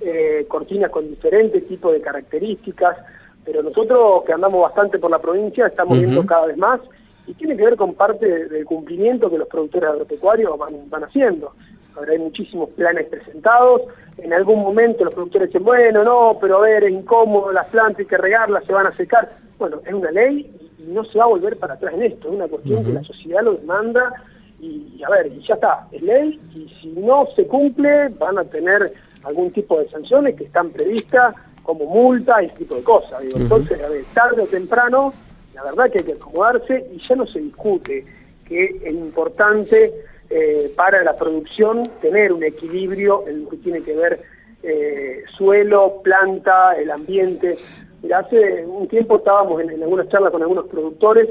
[0.00, 2.96] eh, cortinas con diferentes tipos de características,
[3.44, 6.80] pero nosotros que andamos bastante por la provincia estamos viendo cada vez más
[7.26, 11.04] y tiene que ver con parte de- del cumplimiento que los productores agropecuarios van, van
[11.04, 11.52] haciendo.
[11.96, 13.82] Ahora hay muchísimos planes presentados,
[14.18, 18.00] en algún momento los productores dicen, bueno, no, pero a ver, es incómodo, las plantas
[18.00, 19.30] hay que regarlas, se van a secar.
[19.58, 22.34] Bueno, es una ley y no se va a volver para atrás en esto, es
[22.34, 24.12] una cuestión que la sociedad lo demanda
[24.60, 28.38] y, y a ver, y ya está, es ley y si no se cumple van
[28.38, 28.92] a tener
[29.24, 33.22] algún tipo de sanciones que están previstas como multa y ese tipo de cosas.
[33.22, 35.12] Digo, Entonces, a ver, tarde o temprano,
[35.54, 38.04] la verdad que hay que acomodarse y ya no se discute
[38.46, 39.92] que es importante
[40.30, 44.20] eh, para la producción tener un equilibrio en lo que tiene que ver
[44.62, 47.56] eh, suelo, planta, el ambiente.
[48.02, 51.28] Mira, hace un tiempo estábamos en, en algunas charlas con algunos productores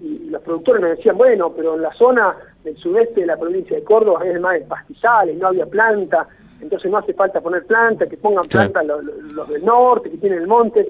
[0.00, 3.36] y, y los productores nos decían, bueno, pero en la zona del sudeste de la
[3.36, 6.28] provincia de Córdoba es más de pastizales, no había planta,
[6.64, 10.40] entonces no hace falta poner planta, que pongan planta los, los del norte, que tienen
[10.40, 10.86] el monte.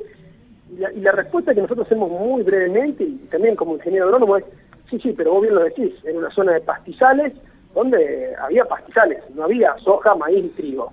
[0.73, 4.37] Y la, y la respuesta que nosotros hacemos muy brevemente, y también como ingeniero agrónomo,
[4.37, 4.45] es,
[4.89, 7.33] sí, sí, pero vos bien lo decís, en una zona de pastizales
[7.75, 10.93] donde había pastizales, no había soja, maíz y trigo.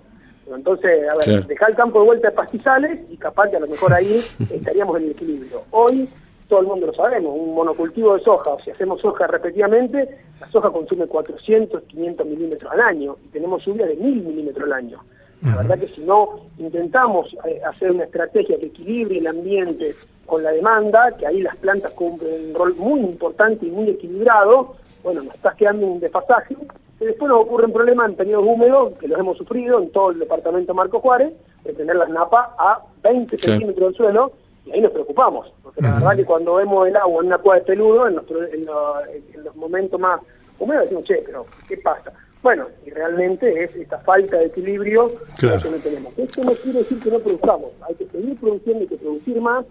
[0.54, 3.68] Entonces, a ver, dejar el campo de vuelta de pastizales y capaz que a lo
[3.68, 4.22] mejor ahí
[4.52, 5.64] estaríamos en el equilibrio.
[5.72, 6.10] Hoy,
[6.52, 9.98] todo el mundo lo sabemos, un monocultivo de soja, o si hacemos soja repetidamente,
[10.42, 14.74] la soja consume 400, 500 milímetros al año y tenemos lluvia de 1000 milímetros al
[14.74, 15.00] año.
[15.44, 19.96] La verdad que si no intentamos eh, hacer una estrategia que equilibre el ambiente
[20.26, 24.76] con la demanda, que ahí las plantas cumplen un rol muy importante y muy equilibrado,
[25.04, 26.56] bueno, nos está quedando un desfasaje,
[27.00, 30.20] que después nos ocurren problemas en periodos húmedos, que los hemos sufrido en todo el
[30.20, 31.32] departamento Marco Juárez,
[31.64, 33.54] de tener las napas a 20 Claro.
[33.54, 34.32] centímetros del suelo,
[34.66, 37.60] y ahí nos preocupamos, porque la verdad que cuando vemos el agua en una cueva
[37.60, 40.20] de peludo, en los, pro- en los- en los momentos más
[40.60, 42.12] húmedos decimos, che, pero ¿qué pasa?
[42.44, 45.62] Bueno, y realmente es esta falta de equilibrio Claro.
[45.62, 46.14] que no tenemos.
[46.18, 49.66] Esto no quiere decir que no produzcamos, hay que seguir produciendo, hay que producir más,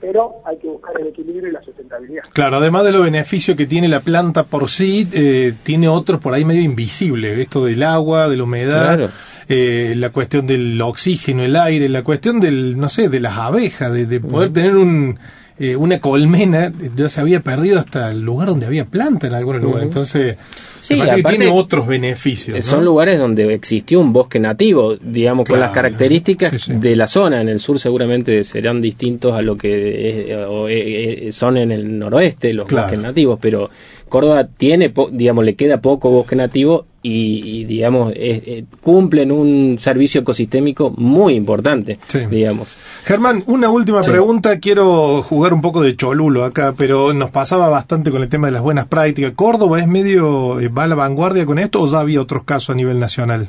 [0.00, 2.22] pero hay que buscar el equilibrio y la sustentabilidad.
[2.32, 6.34] Claro, además de los beneficios que tiene la planta por sí, eh, tiene otros por
[6.34, 9.12] ahí medio invisibles, esto del agua, de la humedad, Claro.
[9.48, 13.92] Eh, la cuestión del oxígeno, el aire, la cuestión del, no sé, de las abejas,
[13.92, 15.18] de, de poder tener un,
[15.58, 19.62] eh, una colmena, ya se había perdido hasta el lugar donde había planta en algunos
[19.62, 20.36] lugares, entonces
[20.80, 22.56] Sí, me que tiene otros beneficios.
[22.56, 22.62] ¿no?
[22.62, 27.40] Son lugares donde existió un bosque nativo, digamos, con las características de la zona.
[27.40, 31.70] En el sur seguramente serán distintos a lo que es- o, eh, eh, son en
[31.70, 32.86] el noroeste los Claro.
[32.88, 33.70] bosques nativos, pero
[34.08, 39.76] Córdoba tiene, digamos, le queda poco bosque nativo y, y, digamos, eh, eh, cumplen un
[39.78, 41.98] servicio ecosistémico muy importante,
[42.30, 42.76] digamos.
[43.02, 44.60] Germán, una última pregunta.
[44.60, 48.52] Quiero jugar un poco de cholulo acá, pero nos pasaba bastante con el tema de
[48.52, 49.32] las buenas prácticas.
[49.32, 52.70] ¿Córdoba es medio, eh, va a la vanguardia con esto o ya había otros casos
[52.70, 53.48] a nivel nacional?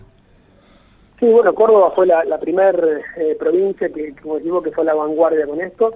[1.19, 4.95] Sí, bueno, Córdoba fue la, la primer eh, provincia que, como digo, que fue la
[4.95, 5.91] vanguardia con esto.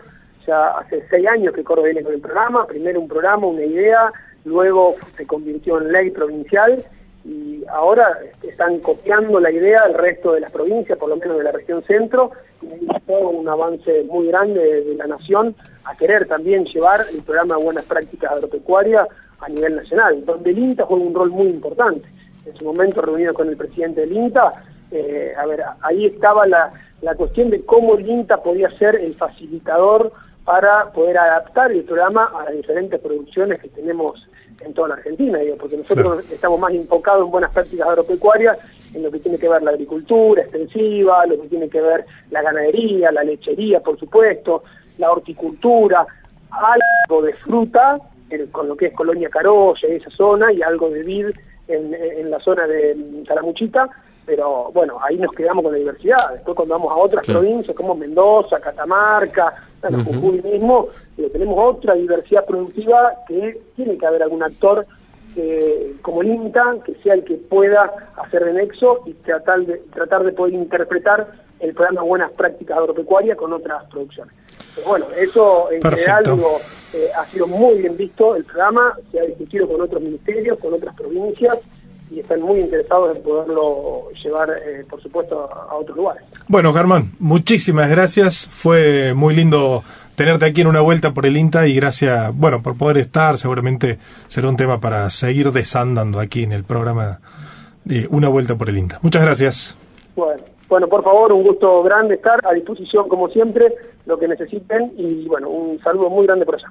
[0.46, 2.68] Ya hace seis años que Córdoba viene con el programa.
[2.68, 4.14] Primero un programa, una idea,
[4.46, 6.86] luego se convirtió en ley provincial
[7.28, 11.44] y ahora están copiando la idea del resto de las provincias, por lo menos de
[11.44, 15.54] la región centro, y hay todo un avance muy grande de, de la nación
[15.84, 19.08] a querer también llevar el programa de buenas prácticas agropecuarias
[19.40, 22.08] a nivel nacional, donde el INTA juega un rol muy importante.
[22.46, 24.54] En su momento reunido con el presidente del INTA,
[24.92, 26.72] eh, a ver, ahí estaba la,
[27.02, 30.14] la cuestión de cómo el INTA podía ser el facilitador
[30.46, 34.28] para poder adaptar el programa a las diferentes producciones que tenemos
[34.62, 38.58] en toda la Argentina, digo, porque nosotros estamos más enfocados en buenas prácticas agropecuarias,
[38.94, 42.42] en lo que tiene que ver la agricultura extensiva, lo que tiene que ver la
[42.42, 44.64] ganadería, la lechería, por supuesto,
[44.98, 46.06] la horticultura,
[46.50, 48.00] algo de fruta,
[48.52, 51.28] con lo que es Colonia Carolla y esa zona, y algo de vid
[51.68, 53.90] en, en la zona de mm, Calamuchita,
[54.28, 56.34] pero bueno, ahí nos quedamos con la diversidad.
[56.34, 57.40] Después cuando vamos a otras Claro.
[57.40, 60.14] provincias como Mendoza, Catamarca, bueno, Ujú.
[60.16, 64.86] Jujuy mismo, eh, tenemos otra diversidad productiva que tiene que haber algún actor
[65.38, 69.78] eh, como el INTA, que sea el que pueda hacer de nexo y tratar de,
[69.94, 71.28] tratar de poder interpretar
[71.60, 74.34] el programa Buenas Prácticas Agropecuarias con otras producciones.
[74.76, 76.12] Pero bueno, eso en Perfecto.
[76.12, 76.58] general digo,
[76.96, 80.74] eh, ha sido muy bien visto el programa, se ha discutido con otros ministerios, con
[80.74, 81.58] otras provincias
[82.10, 86.24] y están muy interesados en poderlo llevar, eh, por supuesto, a, a otros lugares.
[86.48, 88.50] Bueno, Germán, muchísimas gracias.
[88.52, 89.84] Fue muy lindo
[90.16, 93.38] tenerte aquí en una vuelta por el INTA y gracias, bueno, por poder estar.
[93.38, 97.20] Seguramente será un tema para seguir desandando aquí en el programa
[97.84, 99.00] de Una Vuelta por el INTA.
[99.02, 99.78] Muchas gracias.
[100.16, 103.74] Bueno, bueno, por favor, un gusto grande estar a disposición como siempre,
[104.06, 106.68] lo que necesiten y bueno, un saludo muy grande por allá.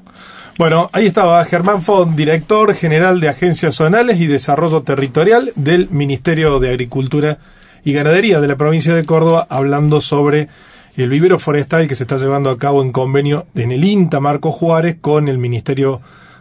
[0.58, 6.60] Bueno, ahí estaba Germán Font, director general de Agencias Zonales y Desarrollo Territorial del Ministerio
[6.60, 7.38] de Agricultura
[7.84, 10.48] y Ganadería de la provincia de Córdoba, hablando sobre
[10.96, 14.50] el vivero forestal que se está llevando a cabo en convenio en el INTA Marco
[14.50, 16.00] Juárez con el Ministerio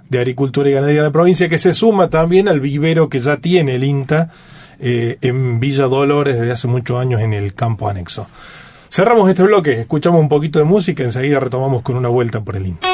[0.10, 3.38] de Agricultura y Ganadería de la provincia, que se suma también al vivero que ya
[3.38, 4.30] tiene el INTA
[4.80, 8.28] eh, en Villa Dolores desde hace muchos años en el campo anexo.
[8.90, 12.68] Cerramos este bloque, escuchamos un poquito de música, enseguida retomamos con una vuelta por el
[12.68, 12.88] INTA.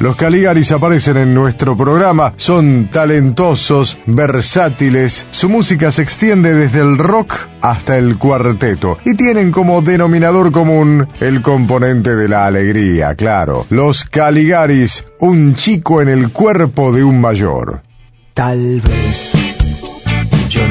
[0.00, 6.98] Los Caligaris aparecen en nuestro programa, son talentosos, versátiles, su música se extiende desde el
[6.98, 13.66] rock hasta el cuarteto y tienen como denominador común el componente de la alegría, claro.
[13.70, 17.82] Los Caligaris, un chico en el cuerpo de un mayor.
[18.34, 19.37] Tal vez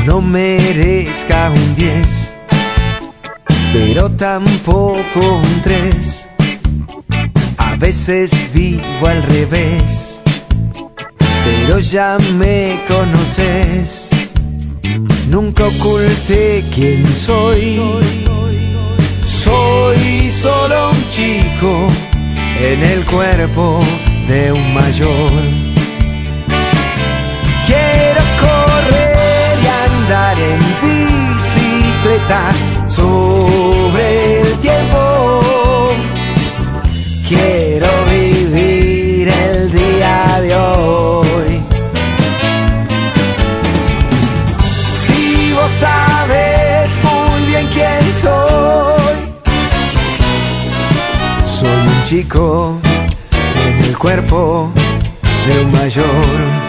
[0.07, 2.33] no merezca un 10,
[3.73, 6.29] pero tampoco un 3.
[7.57, 10.21] A veces vivo al revés,
[11.43, 14.07] pero ya me conoces.
[15.27, 17.81] Nunca oculté quién soy.
[19.25, 21.89] Soy solo un chico
[22.61, 23.83] en el cuerpo
[24.29, 25.56] de un mayor.
[32.87, 35.41] Sobre el tiempo.
[37.27, 41.61] Quiero vivir el día de hoy.
[45.05, 49.17] Si vos sabes muy bien quién soy,
[51.45, 52.79] soy un chico
[53.67, 54.71] en el cuerpo
[55.47, 56.66] de un mayor.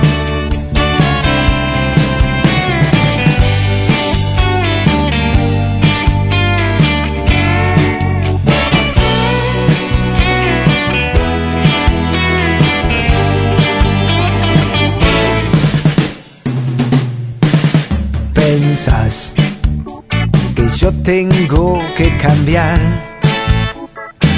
[20.91, 22.79] Yo tengo que cambiar,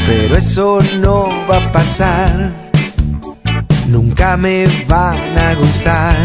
[0.07, 2.51] pero eso no va a pasar.
[3.87, 6.17] Nunca me van a gustar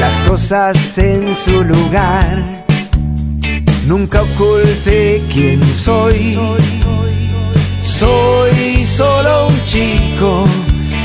[0.00, 2.64] las cosas en su lugar.
[3.86, 6.38] Nunca oculté quién soy.
[7.82, 10.44] Soy solo un chico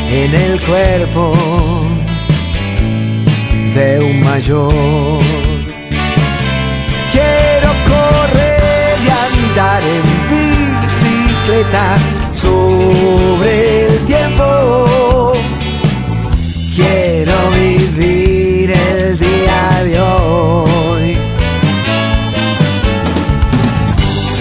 [0.09, 1.33] en el cuerpo
[3.75, 5.46] de un mayor.
[11.67, 11.97] Bicicleta
[12.33, 15.33] sobre el tiempo.
[16.75, 21.17] Quiero vivir el día de hoy.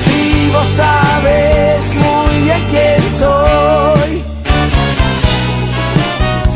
[0.04, 4.22] Si vos sabes muy bien quién soy,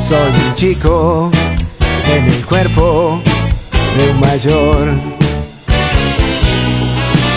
[0.09, 1.31] soy un chico
[2.13, 3.23] en el cuerpo
[3.97, 4.89] de un mayor.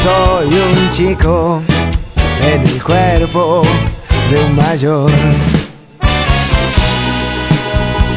[0.04, 1.64] Soy un chico
[2.84, 3.62] el cuerpo
[4.30, 5.12] de un mayor.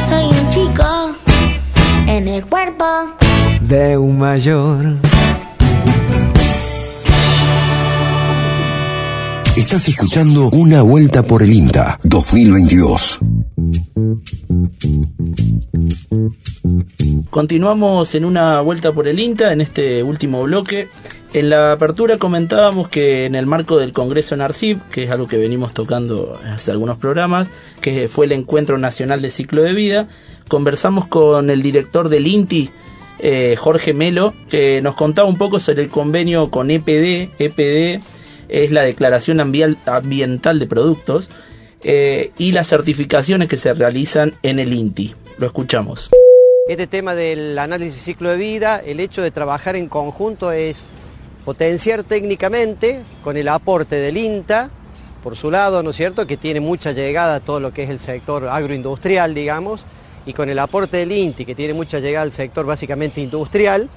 [0.09, 1.15] Soy un chico
[2.07, 2.85] en el cuerpo.
[3.61, 4.97] De un mayor.
[9.55, 13.19] Estás escuchando Una Vuelta por el INTA 2022.
[17.29, 20.87] Continuamos en una vuelta por el INTA en este último bloque.
[21.37, 25.37] En la apertura comentábamos que en el marco del Congreso NARCIP, que es algo que
[25.37, 27.47] venimos tocando hace algunos programas,
[27.79, 30.07] que fue el Encuentro Nacional de Ciclo de Vida,
[30.47, 32.71] conversamos con el director del INTI,
[33.19, 37.29] eh, Jorge Melo, que nos contaba un poco sobre el convenio con EPD.
[37.37, 38.01] EPD
[38.49, 41.29] es la Declaración Ambiental de Productos
[41.83, 45.13] eh, y las certificaciones que se realizan en el INTI.
[45.37, 46.09] Lo escuchamos.
[46.67, 50.89] Este tema del análisis ciclo de vida, el hecho de trabajar en conjunto es
[51.47, 54.69] potenciar técnicamente con el aporte del INTA,
[55.23, 57.89] por su lado, ¿no es cierto?, que tiene mucha llegada a todo lo que es
[57.89, 59.85] el sector agroindustrial, digamos,
[60.25, 63.89] y con el aporte del INTI, que tiene mucha llegada al sector básicamente industrial,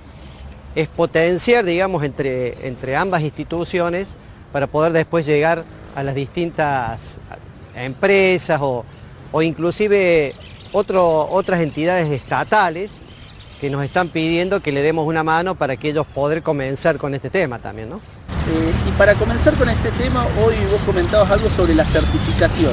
[0.76, 4.14] es potenciar, digamos, entre, entre ambas instituciones
[4.52, 5.64] para poder después llegar
[5.96, 7.18] a las distintas
[7.74, 8.84] empresas o,
[9.32, 10.34] o inclusive
[10.70, 13.02] otras entidades estatales
[13.60, 17.14] que nos están pidiendo que le demos una mano para que ellos poder comenzar con
[17.14, 17.96] este tema también, ¿no?
[17.96, 22.72] Eh, y para comenzar con este tema, hoy vos comentabas algo sobre la certificación.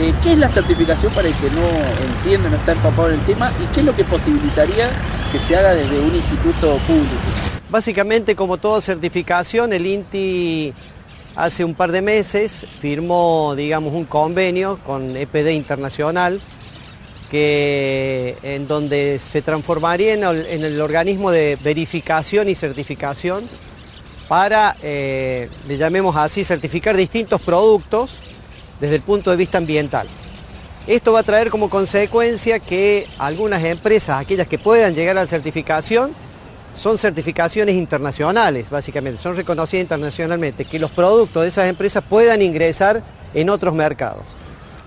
[0.00, 1.62] Eh, ¿Qué es la certificación para el que no
[2.16, 3.52] entiende, no está empapado en el tema?
[3.62, 4.90] ¿Y qué es lo que posibilitaría
[5.30, 7.14] que se haga desde un instituto público?
[7.70, 10.74] Básicamente, como toda certificación, el INTI
[11.36, 16.40] hace un par de meses firmó, digamos, un convenio con EPD Internacional
[17.30, 20.24] que en donde se transformaría en
[20.64, 23.44] el, organismo de verificación y certificación
[24.28, 28.20] para, eh, le llamemos así, certificar distintos productos
[28.80, 30.06] desde el punto de vista ambiental.
[30.86, 35.26] Esto va a traer como consecuencia que algunas empresas, aquellas que puedan llegar a la
[35.26, 36.14] certificación,
[36.74, 43.02] son certificaciones internacionales, básicamente, son reconocidas internacionalmente, que los productos de esas empresas puedan ingresar
[43.34, 44.24] en otros mercados.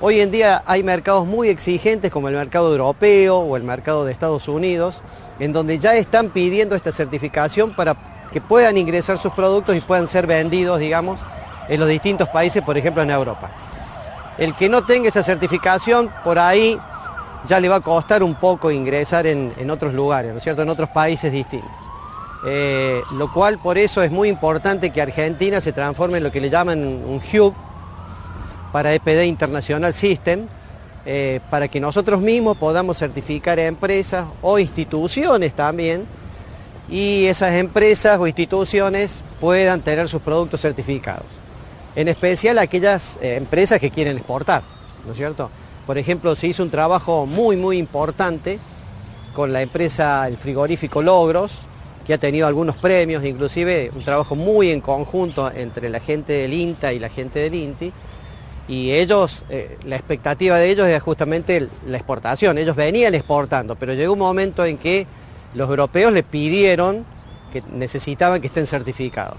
[0.02, 4.14] Hoy en día hay mercados muy exigentes como el mercado europeo o el mercado de
[4.14, 5.02] Estados Unidos,
[5.40, 7.98] en donde ya están pidiendo esta certificación para
[8.32, 11.20] que puedan ingresar sus productos y puedan ser vendidos, digamos,
[11.68, 13.50] en los distintos países, por ejemplo en Europa.
[14.38, 16.80] El que no tenga esa certificación, por ahí
[17.46, 20.70] ya le va a costar un poco ingresar en, otros lugares, ¿no es cierto?, en
[20.70, 21.72] otros países distintos.
[22.46, 26.40] Eh, lo cual por eso es muy importante que Argentina se transforme en lo que
[26.40, 27.54] le llaman un hub
[28.72, 30.48] para EPD International System,
[31.06, 36.06] eh, para que nosotros mismos podamos certificar empresas o instituciones también,
[36.90, 41.26] y esas empresas o instituciones puedan tener sus productos certificados.
[41.96, 44.64] En especial aquellas eh, empresas que quieren exportar,
[45.06, 45.50] ¿no es cierto?
[45.86, 48.60] Por ejemplo, se hizo un trabajo muy, muy importante
[49.34, 51.60] con la empresa, el frigorífico Logros,
[52.06, 56.54] que ha tenido algunos premios, inclusive un trabajo muy en conjunto entre la gente del
[56.54, 57.94] INTA y la gente del INTI,
[58.70, 63.96] y ellos, eh, la expectativa de ellos era justamente la exportación, ellos venían exportando, pero
[63.96, 65.08] llegó un momento en que
[65.56, 67.04] los europeos les pidieron
[67.52, 69.38] que necesitaban que estén certificados.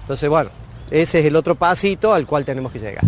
[0.00, 0.50] Entonces, bueno,
[0.90, 3.04] ese es el otro pasito al cual tenemos que llegar.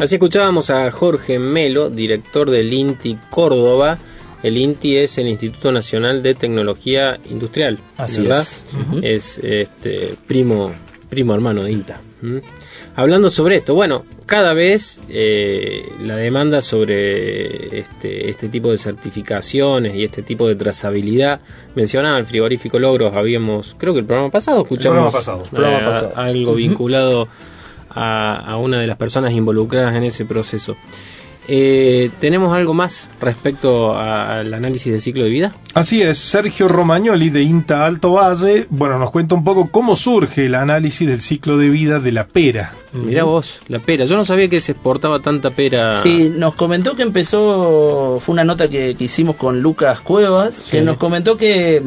[0.00, 3.98] Así escuchábamos a Jorge Melo, director del INTI Córdoba.
[4.42, 7.78] El INTI es el Instituto Nacional de Tecnología Industrial.
[7.96, 8.42] Así ¿verdad?
[8.42, 8.62] es.
[9.02, 10.70] Es este primo,
[11.08, 12.00] primo hermano de INTA.
[12.22, 12.40] ¿m?
[12.96, 19.94] Hablando sobre esto, bueno, cada vez eh, la demanda sobre este, este tipo de certificaciones
[19.94, 21.40] y este tipo de trazabilidad,
[21.74, 25.44] mencionaba el frigorífico Logros, habíamos, creo que el programa pasado escuchamos programa pasado.
[25.44, 26.12] eh, Programa pasado.
[26.16, 27.28] algo vinculado
[27.90, 30.76] a, a una de las personas involucradas en ese proceso.
[31.50, 35.52] Eh, ¿Tenemos algo más respecto a- al análisis del ciclo de vida?
[35.72, 40.44] Así es, Sergio Romagnoli de INTA Alto Valle, bueno, nos cuenta un poco cómo surge
[40.46, 42.72] el análisis del ciclo de vida de la pera.
[42.92, 44.04] Mirá vos, la pera.
[44.04, 46.02] Yo no sabía que se exportaba tanta pera.
[46.02, 50.82] Sí, nos comentó que empezó, fue una nota que, que hicimos con Lucas Cuevas, que
[50.82, 51.82] nos comentó que,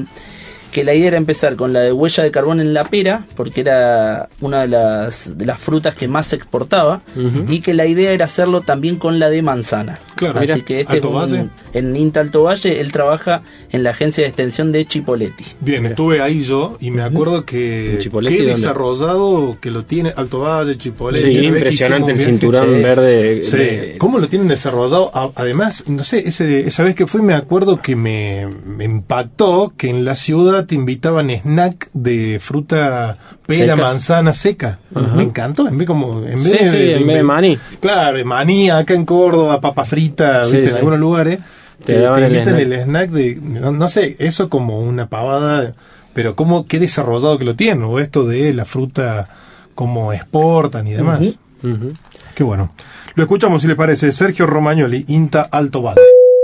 [0.71, 3.61] que la idea era empezar con la de huella de carbón en la pera, porque
[3.61, 7.01] era una de las, de las frutas que más se exportaba,
[7.49, 9.99] y que la idea era hacerlo también con la de manzana.
[10.15, 11.49] Claro, Así mirá, que este Alto es un- Valle.
[11.73, 13.41] en INTA Alto Valle, él trabaja
[13.71, 15.43] en la agencia de extensión de Chipoletti.
[15.59, 20.13] Bien, estuve ahí yo y me acuerdo que ¿En Chipoleti qué desarrollado que lo tiene
[20.15, 21.33] Alto Valle, Chipoleti.
[21.33, 23.41] Sí, impresionante el cinturón verde.
[23.43, 25.11] Sí, de- ¿cómo lo tienen desarrollado?
[25.35, 29.89] Además, no sé, ese, esa vez que fui me acuerdo que me, me impactó que
[29.89, 33.79] en la ciudad te invitaban snack de fruta pera, Secas.
[33.79, 34.79] manzana seca.
[34.93, 35.15] Ajá.
[35.15, 37.57] Me encantó, en vez como en vez Sí, sí, en vez de maní.
[37.79, 40.67] Claro, de maní acá en Córdoba, papa frita, Sí, ¿viste?
[40.67, 40.71] sí.
[40.71, 41.39] en algunos lugares.
[41.85, 42.59] Te el invitan snack.
[42.59, 45.73] el snack de, no, no sé, eso como una pavada,
[46.13, 49.29] pero cómo, qué desarrollado que lo tienen, o esto de la fruta,
[49.73, 51.21] cómo exportan y demás.
[51.63, 51.93] Ujú.
[52.35, 52.71] Qué bueno.
[53.15, 55.99] Lo escuchamos si le parece, Sergio Romagnoli, INTA Alto Valle.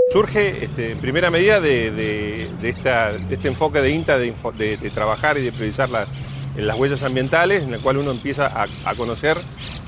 [0.09, 4.31] Surge este, en primera medida de, este enfoque de INTA de,
[4.93, 6.07] trabajar y de priorizar las,
[6.55, 8.49] las huellas ambientales, en la cual uno empieza
[8.85, 9.35] a, conocer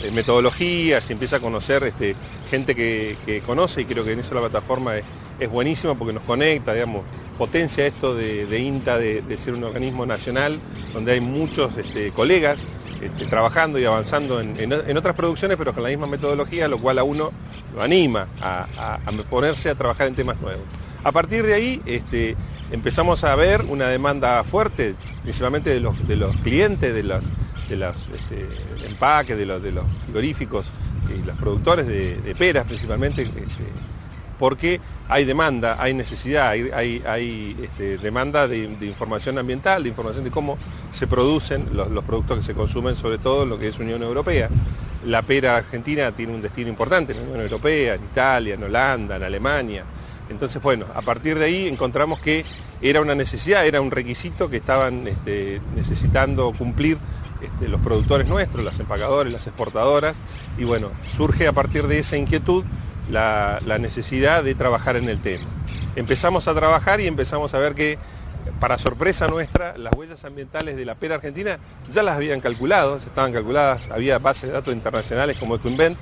[0.04, 2.18] eh, metodologías y empieza a conocer este,
[2.50, 5.06] gente que, conoce y creo que en eso la plataforma es,
[5.40, 7.04] es buenísima porque nos conecta, digamos,
[7.38, 10.60] potencia esto de, INTA de, de ser un organismo nacional
[10.94, 12.66] donde hay muchos este, colegas
[13.02, 17.00] este, trabajando y avanzando en, en- otras producciones, pero con la misma metodología, lo cual
[17.00, 17.32] a uno
[17.74, 20.68] lo anima a, ponerse a trabajar en temas nuevos.
[21.04, 22.36] A partir de ahí este,
[22.70, 27.32] empezamos a ver una demanda fuerte, principalmente de los, de los clientes, de los,
[27.68, 28.46] de los este,
[28.86, 30.74] empaques, de los, de los frigoríficos
[31.08, 33.26] y los productores de, peras principalmente,
[34.40, 34.80] porque
[35.10, 40.58] hay demanda, hay necesidad, hay, este, demanda de, información ambiental, de información de cómo
[40.92, 44.50] se producen los, productos que se consumen, sobre todo en lo que es Unión Europea.
[45.06, 49.18] La pera argentina tiene un destino importante en la Unión Europea, en Italia, en Holanda,
[49.18, 49.84] en Alemania.
[50.30, 52.46] Entonces, bueno, a partir de ahí encontramos que
[52.82, 56.98] era una necesidad, era un requisito que estaban este, necesitando cumplir
[57.42, 60.22] este, los productores nuestros, las empacadores, las exportadoras,
[60.58, 62.64] y bueno, surge a partir de esa inquietud
[63.10, 65.46] la, necesidad de trabajar en el tema.
[65.96, 67.98] Empezamos a trabajar y empezamos a ver que,
[68.60, 71.60] para sorpresa nuestra, las huellas ambientales de la pera argentina
[71.92, 75.98] ya las habían calculado, estaban calculadas, había bases de datos internacionales como EcoInvent,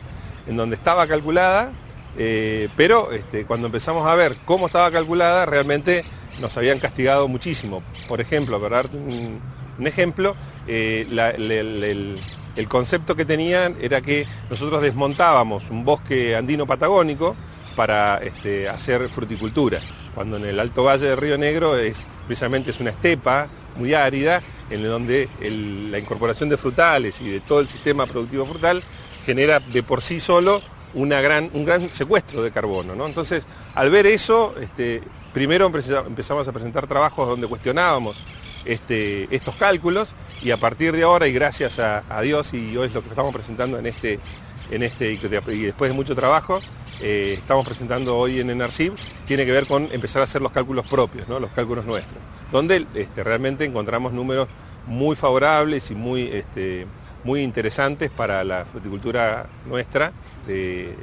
[0.47, 1.71] en donde estaba calculada,
[2.17, 6.03] eh, pero este, cuando empezamos a ver cómo estaba calculada, realmente
[6.41, 7.83] nos habían castigado muchísimo.
[8.07, 9.41] Por ejemplo, para darte un,
[9.85, 10.35] ejemplo,
[10.67, 12.19] eh, el-
[12.57, 17.35] el concepto que tenían era que nosotros desmontábamos un bosque andino patagónico
[17.75, 19.79] para este, hacer fruticultura,
[20.15, 23.47] cuando en el Alto Valle del Río Negro es precisamente es una estepa
[23.77, 24.41] muy árida,
[24.71, 25.29] en donde
[25.91, 28.81] la incorporación de frutales y de todo el sistema productivo frutal
[29.25, 32.95] genera de por sí solo una gran, un gran secuestro de carbono.
[32.95, 33.05] ¿no?
[33.05, 33.45] Entonces,
[33.75, 38.23] al ver eso, este, primero empeza- empezamos a presentar trabajos donde cuestionábamos
[38.67, 40.13] este, estos cálculos
[40.43, 43.33] y a partir de ahora, y gracias a, Dios, y hoy es lo que estamos
[43.33, 44.19] presentando en este,
[44.69, 46.59] en este y después de mucho trabajo,
[47.01, 48.93] eh, estamos presentando hoy en Enarcib,
[49.25, 51.39] tiene que ver con empezar a hacer los cálculos propios, ¿no?
[51.39, 54.47] los cálculos nuestros, donde este, realmente encontramos números
[54.85, 56.87] muy favorables y muy, este,
[57.23, 60.11] muy interesantes para la fruticultura nuestra
[60.45, 60.95] de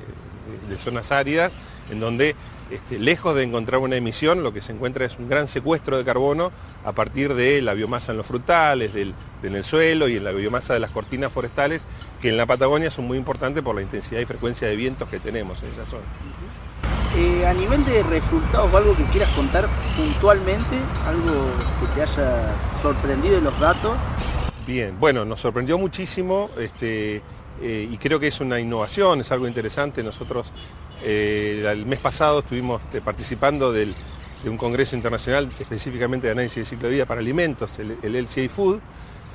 [0.79, 1.57] zonas áridas,
[1.91, 2.35] en donde
[2.71, 6.05] este, lejos de encontrar una emisión, lo que se encuentra es un gran secuestro de
[6.05, 6.51] carbono
[6.85, 10.33] a partir de la biomasa en los frutales, del, en el suelo y en la
[10.33, 11.87] biomasa de las cortinas forestales,
[12.23, 15.21] que en la Patagonia son muy importantes por la intensidad y frecuencia de vientos que
[15.21, 16.05] tenemos en esa zona.
[17.17, 21.33] Eh, a nivel de resultados o algo que quieras contar puntualmente, algo
[21.81, 23.93] que te haya sorprendido de los datos.
[24.67, 27.21] Bien, bueno, nos sorprendió muchísimo este,
[27.62, 30.03] eh, y creo que es una innovación, es algo interesante.
[30.03, 30.53] Nosotros
[31.01, 33.97] eh, el mes pasado estuvimos este, participando del-
[34.42, 38.14] de un congreso internacional específicamente de análisis de ciclo de vida para alimentos, el, el
[38.16, 38.82] LCA Food,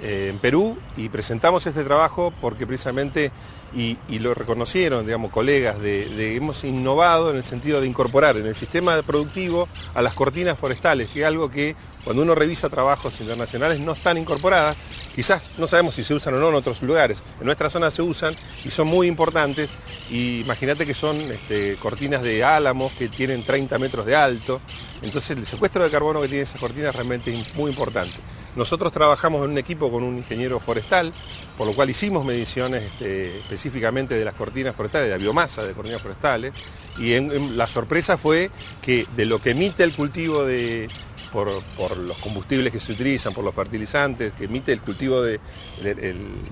[0.01, 3.31] eh, en Perú, y presentamos este trabajo porque precisamente,
[3.75, 9.01] y, lo reconocieron, digamos, colegas, hemos innovado en el sentido de incorporar en el sistema
[9.01, 13.91] productivo a las cortinas forestales, que es algo que cuando uno revisa trabajos internacionales no
[13.91, 14.77] están incorporadas,
[15.13, 18.01] quizás no sabemos si se usan o no en otros lugares, en nuestra zona se
[18.01, 18.33] usan
[18.63, 19.69] y son muy importantes,
[20.09, 24.61] imagínate que son este, cortinas de álamos que tienen 30 metros de alto,
[25.01, 28.15] entonces el secuestro de carbono que tiene esas cortinas realmente es muy importante.
[28.55, 31.13] Nosotros trabajamos en un equipo con un ingeniero forestal,
[31.57, 35.73] por lo cual hicimos mediciones este, específicamente de las cortinas forestales, de la biomasa de
[35.73, 36.53] cortinas forestales,
[36.97, 37.17] y
[37.55, 38.49] la sorpresa fue
[38.81, 40.89] que de lo que emite el cultivo de,
[41.31, 45.39] por, los combustibles que se utilizan, por los fertilizantes, que emite el cultivo de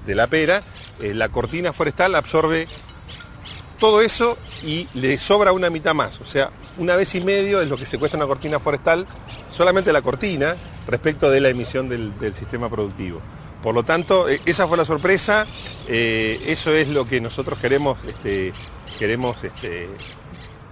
[0.08, 0.64] la pera,
[1.02, 2.68] eh, la cortina forestal absorbe
[3.78, 6.20] todo eso y le sobra una mitad más.
[6.22, 9.06] O sea, una vez y medio es lo que se cuesta una cortina forestal,
[9.52, 10.56] solamente la cortina,
[10.88, 13.22] respecto de la emisión del, sistema productivo.
[13.62, 15.46] Por lo tanto, eh, esa fue la sorpresa,
[15.88, 18.54] eh, eso es lo que nosotros queremos, este,
[19.00, 19.90] queremos este,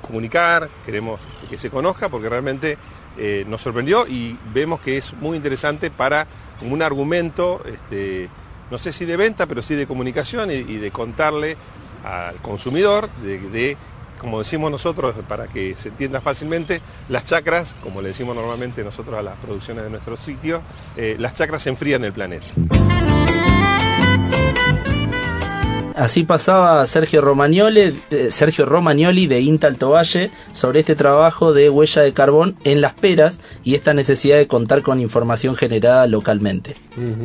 [0.02, 2.78] comunicar, queremos que se conozca, porque realmente
[3.18, 6.28] eh, nos sorprendió y vemos que es muy interesante para
[6.62, 8.30] un argumento, este,
[8.70, 11.58] no sé si de venta, pero sí de comunicación y de contarle
[12.06, 13.78] al consumidor de,
[14.20, 19.18] como decimos nosotros, para que se entienda fácilmente, las chacras, como le decimos normalmente nosotros
[19.18, 20.62] a las producciones de nuestro sitio,
[20.96, 22.46] eh, las chacras enfrían el planeta.
[25.96, 31.70] Así pasaba Sergio Romagnoli, eh, Sergio Romagnoli de INTA Alto Valle sobre este trabajo de
[31.70, 36.76] huella de carbón en las peras y esta necesidad de contar con información generada localmente.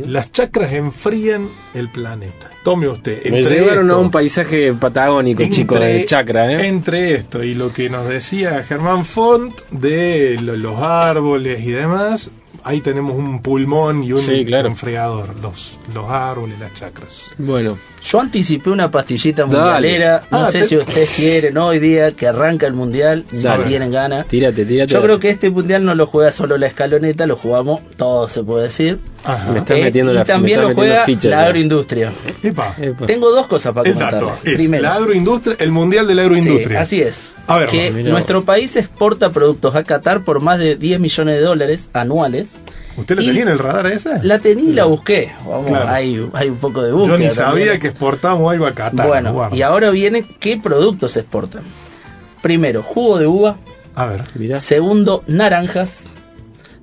[0.06, 2.50] Las chacras enfrían el planeta.
[2.62, 3.24] Tome usted.
[3.30, 6.66] Me entre llevaron a un paisaje patagónico, chico, de chacra, ¿eh?
[6.68, 12.30] Entre esto y lo que nos decía Germán Font de lo- los árboles y demás,
[12.62, 14.68] ahí tenemos un pulmón y un Sí, claro.
[15.42, 17.32] Los, los árboles, las chacras.
[17.38, 17.78] Bueno.
[18.04, 19.56] Yo anticipé una pastillita Dale.
[19.58, 20.22] mundialera.
[20.30, 23.64] No Ah, sé te- si ustedes quieren hoy día que arranca el mundial, si Dale.
[23.64, 24.26] tienen ganas.
[24.26, 24.92] Tírate, tírate.
[24.92, 28.42] Yo creo que este mundial no lo juega solo la escaloneta, lo jugamos todo, se
[28.42, 28.98] puede decir.
[29.52, 32.10] Me estás metiendo y la- me también estás lo juega ficha la agroindustria.
[32.42, 32.74] Epa.
[33.06, 36.84] Tengo dos cosas para es Primero, la agroindustria, el mundial de la agroindustria.
[36.86, 37.34] Sí, así es.
[37.46, 41.34] A ver, que mira nuestro país exporta productos a Qatar por más de 10 millones
[41.36, 42.56] de dólares anuales.
[43.00, 44.20] ¿Usted la Y tenía en el radar esa?
[44.22, 45.32] La tenía y la busqué.
[45.46, 45.88] Vamos, Claro.
[45.88, 47.18] hay, hay un poco de Yo búsqueda.
[47.18, 47.80] ni sabía también.
[47.80, 49.06] que exportamos algo a Qatar.
[49.08, 49.56] Bueno, guarda.
[49.56, 51.62] y ahora viene qué productos se exportan.
[52.42, 53.56] Primero, jugo de uva.
[53.94, 54.22] A ver.
[54.58, 56.08] Segundo, naranjas.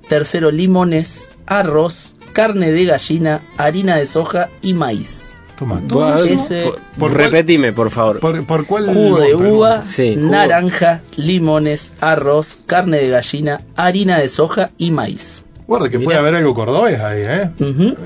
[0.08, 5.34] Tercero, limones, arroz, carne de gallina, harina de soja y maíz.
[5.58, 6.24] Toma, todo.
[6.24, 8.20] Ese- por- ¿Por cuál- repetime, por favor.
[8.20, 8.86] ¿Por, por cuál?
[8.94, 10.30] Jugo de uva, Sí, jugo.
[10.30, 15.44] naranja, limones, arroz, carne de gallina, harina de soja y maíz.
[15.68, 16.06] Guarda que Mirá.
[16.06, 17.50] puede haber algo cordobés ahí, ¿eh?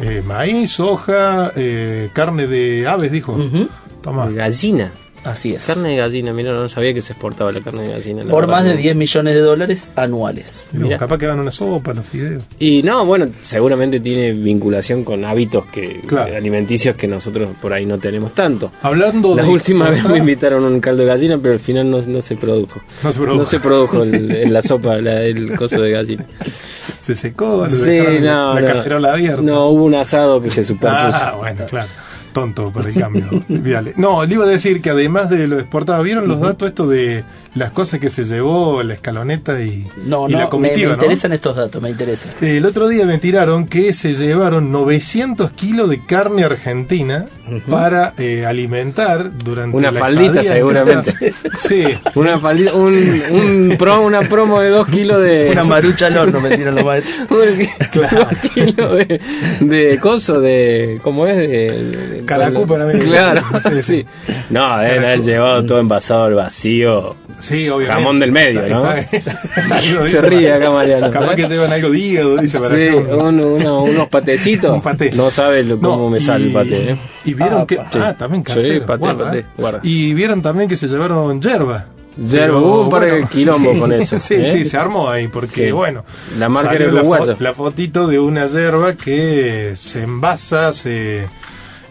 [0.03, 3.39] Eh, maíz, soja, eh, carne de aves, dijo.
[4.03, 4.29] Toma.
[4.29, 4.91] Gallina.
[5.25, 5.65] Así es.
[5.67, 8.25] Carne de gallina, mira, no sabía que se exportaba la carne de gallina.
[8.25, 8.77] Por más de no.
[8.79, 10.65] 10 millones de dólares anuales.
[10.73, 10.99] Mirá.
[10.99, 12.43] Capaz que van una sopa, los fideos.
[12.59, 16.35] Y no, bueno, seguramente tiene vinculación con hábitos que Claro.
[16.37, 18.73] alimenticios que nosotros por ahí no tenemos tanto.
[18.83, 21.89] Hablando La de última vez me invitaron a un caldo de gallina, pero al final
[21.89, 22.81] no, no se produjo.
[23.05, 23.39] No se produjo.
[23.39, 26.27] No se produjo el- en la sopa la- el coso de gallina.
[27.03, 28.67] Se secó, lo Sí, dejaron no, la no.
[28.67, 29.43] cacerola abierta.
[29.43, 31.19] No, hubo un asado que se superpuso.
[31.21, 31.89] Ah, bueno, claro.
[32.33, 33.25] Tonto por el cambio.
[33.97, 37.25] No, le iba a decir que además de lo exportado, ¿vieron los datos esto de
[37.55, 40.95] las cosas que se llevó la escaloneta y, No, y no, la me, comitiva, me
[40.95, 42.33] interesan estos datos, me interesan.
[42.41, 47.27] El otro día me tiraron que se llevaron 900 kilos de carne argentina
[47.69, 51.13] para eh, alimentar durante Una la faldita, seguramente.
[51.59, 51.85] Sí.
[52.15, 52.95] Una, faldita- un,
[53.31, 55.51] un pro- una promo de dos kilos de.
[55.53, 57.13] Una marucha al horno me tiran los maestros.
[57.29, 59.21] Dos kilos de,
[59.61, 60.99] de coso, de.
[61.03, 61.37] ¿Cómo es?
[61.37, 62.99] De, de- Calacú para mí.
[63.01, 63.43] Claro,
[63.83, 64.05] sí.
[64.51, 67.17] No, deben haber llevado todo envasado al vacío.
[67.43, 68.01] Sí, obviamente.
[68.03, 68.83] Jamón del medio, ¿no?
[70.09, 71.11] Se ríe para- acá, Mariano.
[71.11, 74.71] Capaz que llevan algo de hígado, dice para Sí, un- un- uno- unos patecitos.
[74.75, 75.11] Un paté.
[75.13, 76.91] No sabes lo- cómo No, me sale el paté.
[76.93, 76.97] ¿eh?
[77.25, 77.77] Y vieron que.
[77.77, 77.99] Sí.
[78.01, 78.87] Ah, también Sí, casero.
[78.87, 79.45] paté, guarda, paté, eh.
[79.59, 79.81] guarda.
[79.83, 81.87] Y vieron también que se llevaron yerba.
[82.17, 84.51] Yerba, hubo un par de quilombos con eso, Sí, ¿eh?
[84.53, 85.71] sí, se armó ahí, porque Sí.
[85.71, 86.05] bueno.
[86.39, 91.27] La marca era la, fo- la fotito de una yerba que se envasa, se.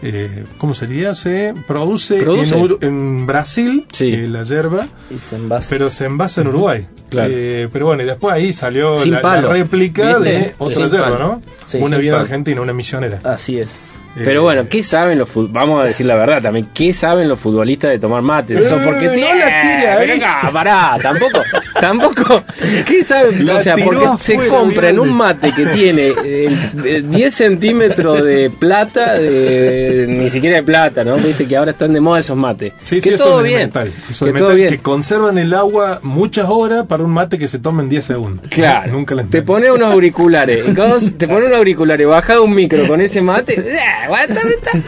[0.03, 1.13] Eh, ¿Cómo sería?
[1.13, 2.55] Se produce, Produce.
[2.55, 5.67] En, Ur- en Brasil, eh, la yerba, Y se envasa.
[5.69, 6.87] pero se envasa en Uruguay.
[7.09, 7.29] Claro.
[7.33, 10.29] Eh, pero bueno, y después ahí salió Sin la, réplica ¿Viste?
[10.29, 11.19] de otra Sin yerba, palo.
[11.19, 11.41] ¿no?
[11.67, 12.23] Sí, una bien palo.
[12.23, 13.19] argentina, una misionera.
[13.23, 13.91] Así es.
[14.13, 16.67] Pero bueno, ¿qué saben los fut- Vamos a decir la verdad también.
[16.73, 18.55] ¿Qué saben los futbolistas de tomar mate?
[18.55, 21.39] Eso Eh, porque no la acá, pará, tampoco,
[21.81, 22.43] tampoco.
[22.85, 23.45] ¿Qué saben?
[23.45, 26.55] La o sea, porque se afuera, compran un mate que tiene eh,
[26.85, 31.17] eh, 10 centímetros de plata, de, ni siquiera de plata, ¿no?
[31.17, 32.73] Viste que ahora están de moda esos mates.
[32.83, 33.61] Sí, que sí, eso todo es de bien.
[33.67, 33.91] metal.
[34.09, 34.69] Eso que todo bien.
[34.69, 38.45] que conservan el agua muchas horas para un mate que se toma en 10 segundos.
[38.49, 38.91] Claro.
[39.01, 40.63] Nunca la Te pone unos auriculares.
[41.17, 43.59] te pone unos auriculares, baja un micro con ese mate.
[43.59, 43.79] eh,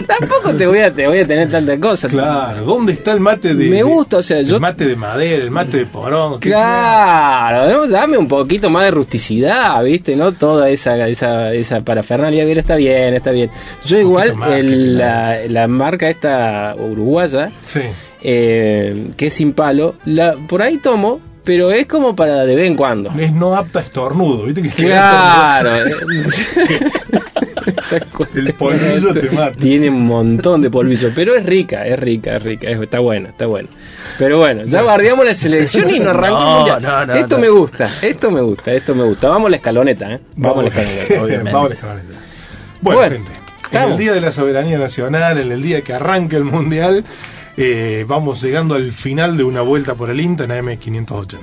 [0.08, 2.08] Tampoco te voy a, te voy a tener tanta cosa.
[2.08, 3.70] Claro, ¿dónde está el mate de.
[3.70, 6.40] Me gusta, o sea, yo- El mate de madera, el mate de porón.
[6.40, 6.50] ¿qué
[6.84, 10.16] Claro, dame un poquito más de rusticidad, ¿viste?
[10.16, 12.44] No toda esa esa, esa parafernalia.
[12.46, 13.50] Bien, está bien, está bien.
[13.86, 17.80] Yo igual, el- la, la marca esta uruguaya, Sí.
[18.24, 22.68] eh, que es sin palo, la, por ahí tomo, pero es como para de vez
[22.68, 23.12] en cuando.
[23.20, 24.62] Es no apta a estornudo, ¿viste?
[24.62, 25.72] Que Claro.
[28.36, 29.52] El polvillo te mata.
[29.52, 33.30] Tiene un montón de polvillo, pero es rica, es rica, es rica, es- está buena,
[33.30, 33.70] está buena.
[34.18, 37.42] Pero bueno, ya guardiamos la selección y nos arrancó el No, no, esto no.
[37.42, 39.30] me gusta, esto me gusta, esto me gusta.
[39.30, 40.20] Vamos a la escaloneta, ¿eh?
[40.36, 41.52] Vamos, a la escaloneta, obviamente.
[41.52, 42.20] Vamos a la escaloneta.
[42.82, 43.32] Bueno, Bueno, gente.
[43.72, 47.04] En el Día de la Soberanía Nacional, en el día que arranca el Mundial,
[47.58, 51.38] eh, vamos llegando al final de una vuelta por el INTA en AM580.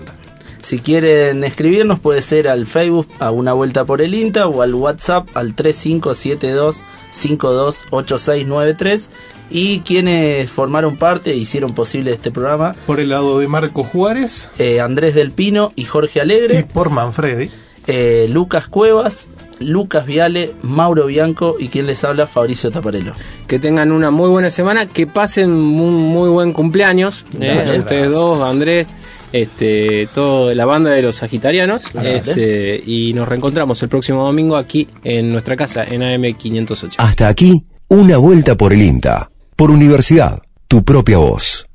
[0.63, 4.75] Si quieren escribirnos puede ser al Facebook a una vuelta por el INTA o al
[4.75, 9.11] WhatsApp al 3572 528693
[9.51, 14.49] y quienes formaron parte e hicieron posible este programa Por el lado de Marco Juárez
[14.59, 17.51] eh, Andrés del Pino y Jorge y Alegre, por Manfredi.
[17.87, 19.29] eh, Lucas Cuevas,
[19.59, 23.13] Lucas Viale, Mauro Bianco y quien les habla Fabricio Taparelo.
[23.47, 27.27] Que tengan una muy buena semana, que pasen un muy buen cumpleaños.
[27.41, 27.65] ¿eh?
[27.79, 28.89] Ustedes dos, Andrés,
[29.33, 31.85] este, toda la banda de los Sagitarianos.
[32.03, 36.95] Este, y nos reencontramos el próximo domingo aquí en nuestra casa, en AM508.
[36.99, 39.31] Hasta aquí, una vuelta por el INTA.
[39.61, 41.70] Por universidad, tu propia voz.